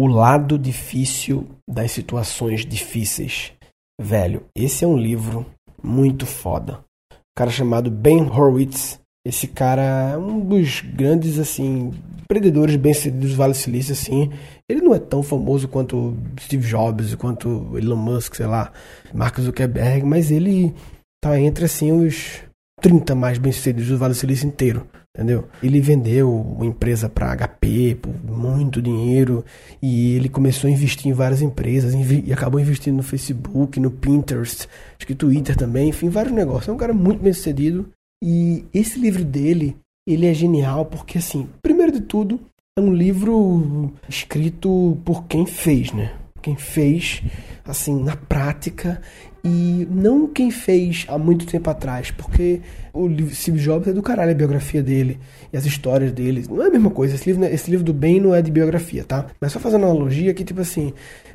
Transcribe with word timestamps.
O 0.00 0.06
lado 0.06 0.58
difícil 0.58 1.46
das 1.68 1.92
situações 1.92 2.64
difíceis. 2.64 3.52
Velho, 4.00 4.46
esse 4.56 4.82
é 4.82 4.88
um 4.88 4.96
livro 4.96 5.44
muito 5.84 6.24
foda. 6.24 6.82
Um 7.12 7.36
cara 7.36 7.50
chamado 7.50 7.90
Ben 7.90 8.22
Horowitz. 8.22 8.98
Esse 9.26 9.46
cara 9.46 9.82
é 10.12 10.16
um 10.16 10.40
dos 10.40 10.80
grandes, 10.80 11.38
assim, 11.38 11.92
empreendedores 12.22 12.76
bem-sucedidos 12.76 13.32
do 13.32 13.36
Vale 13.36 13.52
do 13.52 13.58
Silício, 13.58 13.92
assim. 13.92 14.32
Ele 14.66 14.80
não 14.80 14.94
é 14.94 14.98
tão 14.98 15.22
famoso 15.22 15.68
quanto 15.68 16.16
Steve 16.40 16.66
Jobs, 16.66 17.14
quanto 17.16 17.76
Elon 17.76 17.96
Musk, 17.96 18.36
sei 18.36 18.46
lá, 18.46 18.72
Mark 19.12 19.38
Zuckerberg, 19.38 20.06
mas 20.06 20.30
ele 20.30 20.74
tá 21.22 21.38
entre, 21.38 21.66
assim, 21.66 21.92
os 21.92 22.40
30 22.80 23.14
mais 23.14 23.36
bem-sucedidos 23.36 23.90
do 23.90 23.98
Vale 23.98 24.14
do 24.14 24.16
Silício 24.18 24.48
inteiro 24.48 24.88
entendeu? 25.14 25.48
Ele 25.62 25.80
vendeu 25.80 26.32
uma 26.32 26.66
empresa 26.66 27.08
para 27.08 27.36
HP 27.36 27.96
por 28.00 28.14
muito 28.24 28.80
dinheiro 28.80 29.44
e 29.82 30.14
ele 30.16 30.28
começou 30.28 30.68
a 30.68 30.72
investir 30.72 31.08
em 31.08 31.14
várias 31.14 31.42
empresas 31.42 31.94
e 31.94 32.32
acabou 32.32 32.60
investindo 32.60 32.96
no 32.96 33.02
Facebook, 33.02 33.80
no 33.80 33.90
Pinterest, 33.90 34.68
acho 34.96 35.06
que 35.06 35.14
Twitter 35.14 35.56
também, 35.56 35.88
enfim, 35.88 36.08
vários 36.08 36.34
negócios. 36.34 36.68
É 36.68 36.72
um 36.72 36.78
cara 36.78 36.94
muito 36.94 37.22
bem 37.22 37.32
sucedido 37.32 37.88
e 38.22 38.64
esse 38.72 38.98
livro 38.98 39.24
dele, 39.24 39.76
ele 40.06 40.26
é 40.26 40.34
genial 40.34 40.86
porque 40.86 41.18
assim, 41.18 41.48
primeiro 41.62 41.92
de 41.92 42.00
tudo, 42.00 42.40
é 42.78 42.80
um 42.80 42.94
livro 42.94 43.92
escrito 44.08 44.96
por 45.04 45.24
quem 45.24 45.44
fez, 45.44 45.92
né? 45.92 46.14
Quem 46.40 46.56
fez 46.56 47.22
assim 47.64 48.02
na 48.02 48.16
prática 48.16 49.00
e 49.42 49.86
não 49.90 50.26
quem 50.26 50.50
fez 50.50 51.06
há 51.08 51.16
muito 51.16 51.46
tempo 51.46 51.70
atrás, 51.70 52.10
porque 52.10 52.60
o 52.92 53.08
Steve 53.30 53.58
Jobs 53.58 53.88
é 53.88 53.92
do 53.92 54.02
caralho 54.02 54.32
a 54.32 54.34
biografia 54.34 54.82
dele 54.82 55.18
e 55.52 55.56
as 55.56 55.64
histórias 55.64 56.12
dele. 56.12 56.44
Não 56.48 56.62
é 56.62 56.66
a 56.66 56.70
mesma 56.70 56.90
coisa. 56.90 57.14
Esse 57.14 57.30
livro, 57.30 57.44
esse 57.46 57.70
livro 57.70 57.84
do 57.84 57.94
bem 57.94 58.20
não 58.20 58.34
é 58.34 58.42
de 58.42 58.50
biografia, 58.50 59.04
tá? 59.04 59.26
Mas 59.40 59.52
só 59.52 59.58
fazendo 59.58 59.86
analogia 59.86 60.34
que, 60.34 60.44
tipo 60.44 60.60
assim, 60.60 60.92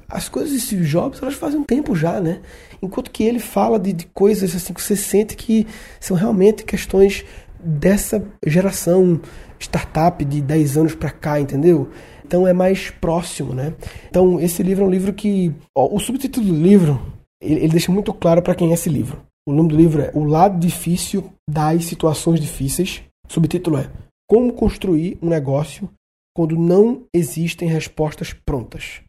as 0.08 0.30
coisas 0.30 0.52
de 0.52 0.60
Steve 0.60 0.86
Jobs, 0.86 1.22
elas 1.22 1.34
fazem 1.34 1.60
um 1.60 1.63
tempo 1.63 1.96
já, 1.96 2.20
né? 2.20 2.41
Enquanto 2.82 3.10
que 3.10 3.24
ele 3.24 3.40
fala 3.40 3.79
de, 3.79 3.91
de 3.91 4.05
coisas 4.07 4.55
assim 4.55 4.74
que 4.74 4.82
você 4.82 4.96
sente 4.96 5.35
que 5.35 5.66
são 5.99 6.16
realmente 6.16 6.63
questões 6.63 7.26
dessa 7.60 8.24
geração 8.46 9.20
startup 9.60 10.24
de 10.24 10.41
10 10.41 10.77
anos 10.77 10.96
para 10.96 11.10
cá, 11.10 11.40
entendeu? 11.40 11.90
Então 12.24 12.48
é 12.48 12.54
mais 12.54 12.90
próximo, 12.90 13.54
né? 13.54 13.74
Então 14.10 14.40
esse 14.40 14.62
livro 14.62 14.84
é 14.84 14.88
um 14.88 14.91
livro 14.91 15.13
que. 15.13 15.51
Ó, 15.74 15.96
o 15.96 15.99
subtítulo 15.99 16.46
do 16.46 16.54
livro 16.54 17.01
ele, 17.41 17.62
ele 17.62 17.70
deixa 17.70 17.91
muito 17.91 18.14
claro 18.14 18.41
para 18.41 18.55
quem 18.55 18.72
é 18.72 18.74
esse 18.74 18.90
livro. 18.90 19.26
O 19.48 19.54
nome 19.54 19.70
do 19.70 19.78
livro 19.78 20.02
é 20.02 20.12
O 20.14 20.24
Lado 20.24 20.60
Difícil 20.60 21.32
das 21.50 21.86
Situações 21.86 22.40
Difíceis. 22.40 23.04
O 23.28 23.34
subtítulo 23.34 23.78
é 23.78 23.91
Como 24.28 24.54
Construir 24.54 25.18
um 25.22 25.30
Negócio 25.30 25.90
Quando 26.36 26.58
Não 26.58 27.06
Existem 27.13 27.70
Respostas 27.70 28.34
Prontas. 28.34 29.02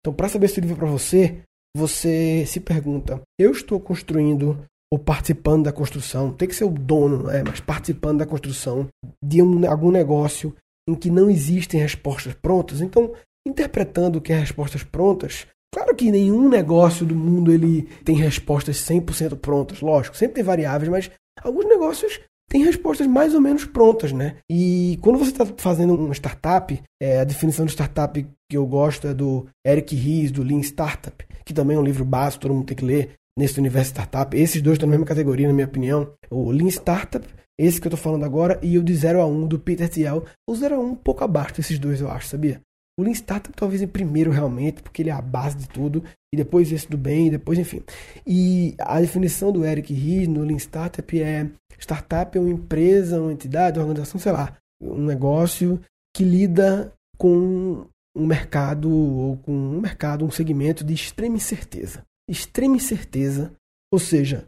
Então, 0.00 0.14
para 0.14 0.28
saber 0.28 0.48
se 0.48 0.58
o 0.58 0.62
livro 0.62 0.76
é 0.76 0.78
para 0.78 0.88
você, 0.88 1.42
você 1.76 2.44
se 2.46 2.60
pergunta: 2.60 3.20
eu 3.38 3.50
estou 3.50 3.80
construindo 3.80 4.64
ou 4.92 4.98
participando 4.98 5.64
da 5.64 5.72
construção, 5.72 6.32
tem 6.32 6.48
que 6.48 6.54
ser 6.54 6.64
o 6.64 6.70
dono, 6.70 7.24
não 7.24 7.30
é? 7.30 7.44
mas 7.44 7.60
participando 7.60 8.18
da 8.18 8.26
construção 8.26 8.88
de 9.22 9.40
um, 9.40 9.68
algum 9.70 9.90
negócio 9.90 10.54
em 10.88 10.94
que 10.96 11.10
não 11.10 11.30
existem 11.30 11.80
respostas 11.80 12.34
prontas. 12.34 12.80
Então, 12.80 13.12
interpretando 13.46 14.16
o 14.16 14.20
que 14.20 14.32
é 14.32 14.38
respostas 14.38 14.82
prontas, 14.82 15.46
Claro 15.72 15.94
que 15.94 16.10
nenhum 16.10 16.48
negócio 16.48 17.06
do 17.06 17.14
mundo 17.14 17.52
ele 17.52 17.88
tem 18.04 18.16
respostas 18.16 18.76
100% 18.78 19.36
prontas, 19.36 19.80
lógico, 19.80 20.16
sempre 20.16 20.36
tem 20.36 20.44
variáveis, 20.44 20.90
mas 20.90 21.10
alguns 21.42 21.66
negócios 21.66 22.20
têm 22.48 22.64
respostas 22.64 23.06
mais 23.06 23.34
ou 23.34 23.40
menos 23.40 23.64
prontas, 23.64 24.12
né? 24.12 24.36
E 24.50 24.98
quando 25.00 25.18
você 25.18 25.30
está 25.30 25.46
fazendo 25.56 25.94
uma 25.94 26.12
startup, 26.12 26.82
é, 27.00 27.20
a 27.20 27.24
definição 27.24 27.64
de 27.64 27.70
startup 27.70 28.26
que 28.50 28.56
eu 28.56 28.66
gosto 28.66 29.06
é 29.06 29.14
do 29.14 29.46
Eric 29.64 29.94
Ries, 29.94 30.32
do 30.32 30.42
Lean 30.42 30.60
Startup, 30.60 31.24
que 31.44 31.54
também 31.54 31.76
é 31.76 31.80
um 31.80 31.84
livro 31.84 32.04
básico, 32.04 32.42
todo 32.42 32.54
mundo 32.54 32.66
tem 32.66 32.76
que 32.76 32.84
ler 32.84 33.14
nesse 33.38 33.60
universo 33.60 33.92
startup. 33.92 34.36
Esses 34.36 34.60
dois 34.60 34.74
estão 34.74 34.88
na 34.88 34.92
mesma 34.92 35.06
categoria, 35.06 35.46
na 35.46 35.54
minha 35.54 35.66
opinião. 35.66 36.12
O 36.28 36.50
Lean 36.50 36.68
Startup, 36.68 37.26
esse 37.56 37.80
que 37.80 37.86
eu 37.86 37.90
estou 37.90 38.02
falando 38.02 38.24
agora, 38.24 38.58
e 38.60 38.76
o 38.76 38.82
de 38.82 38.94
0 38.94 39.20
a 39.20 39.26
1 39.26 39.32
um, 39.32 39.46
do 39.46 39.58
Peter 39.58 39.88
Thiel. 39.88 40.24
O 40.48 40.54
0 40.54 40.74
a 40.74 40.78
1 40.78 40.82
um, 40.82 40.90
um 40.90 40.94
pouco 40.96 41.22
abaixo 41.22 41.54
desses 41.54 41.78
dois, 41.78 42.00
eu 42.00 42.10
acho, 42.10 42.26
sabia? 42.26 42.60
O 43.00 43.02
Lean 43.02 43.14
Startup 43.14 43.56
talvez 43.56 43.80
em 43.80 43.88
primeiro 43.88 44.30
realmente, 44.30 44.82
porque 44.82 45.00
ele 45.00 45.08
é 45.08 45.12
a 45.12 45.22
base 45.22 45.56
de 45.56 45.68
tudo, 45.68 46.04
e 46.32 46.36
depois 46.36 46.70
esse 46.70 46.86
do 46.86 46.98
bem, 46.98 47.28
e 47.28 47.30
depois, 47.30 47.58
enfim. 47.58 47.82
E 48.26 48.74
a 48.78 49.00
definição 49.00 49.50
do 49.50 49.64
Eric 49.64 49.94
Ries 49.94 50.28
no 50.28 50.42
Lean 50.42 50.58
Startup 50.58 51.22
é 51.22 51.48
startup 51.78 52.36
é 52.36 52.40
uma 52.40 52.50
empresa, 52.50 53.18
uma 53.18 53.32
entidade, 53.32 53.78
uma 53.78 53.86
organização, 53.86 54.20
sei 54.20 54.32
lá, 54.32 54.54
um 54.82 55.02
negócio 55.06 55.80
que 56.14 56.22
lida 56.22 56.92
com 57.16 57.86
um 58.14 58.26
mercado 58.26 58.90
ou 58.90 59.38
com 59.38 59.52
um 59.52 59.80
mercado, 59.80 60.26
um 60.26 60.30
segmento 60.30 60.84
de 60.84 60.92
extrema 60.92 61.36
incerteza. 61.36 62.04
Extrema 62.28 62.76
incerteza, 62.76 63.50
ou 63.90 63.98
seja, 63.98 64.46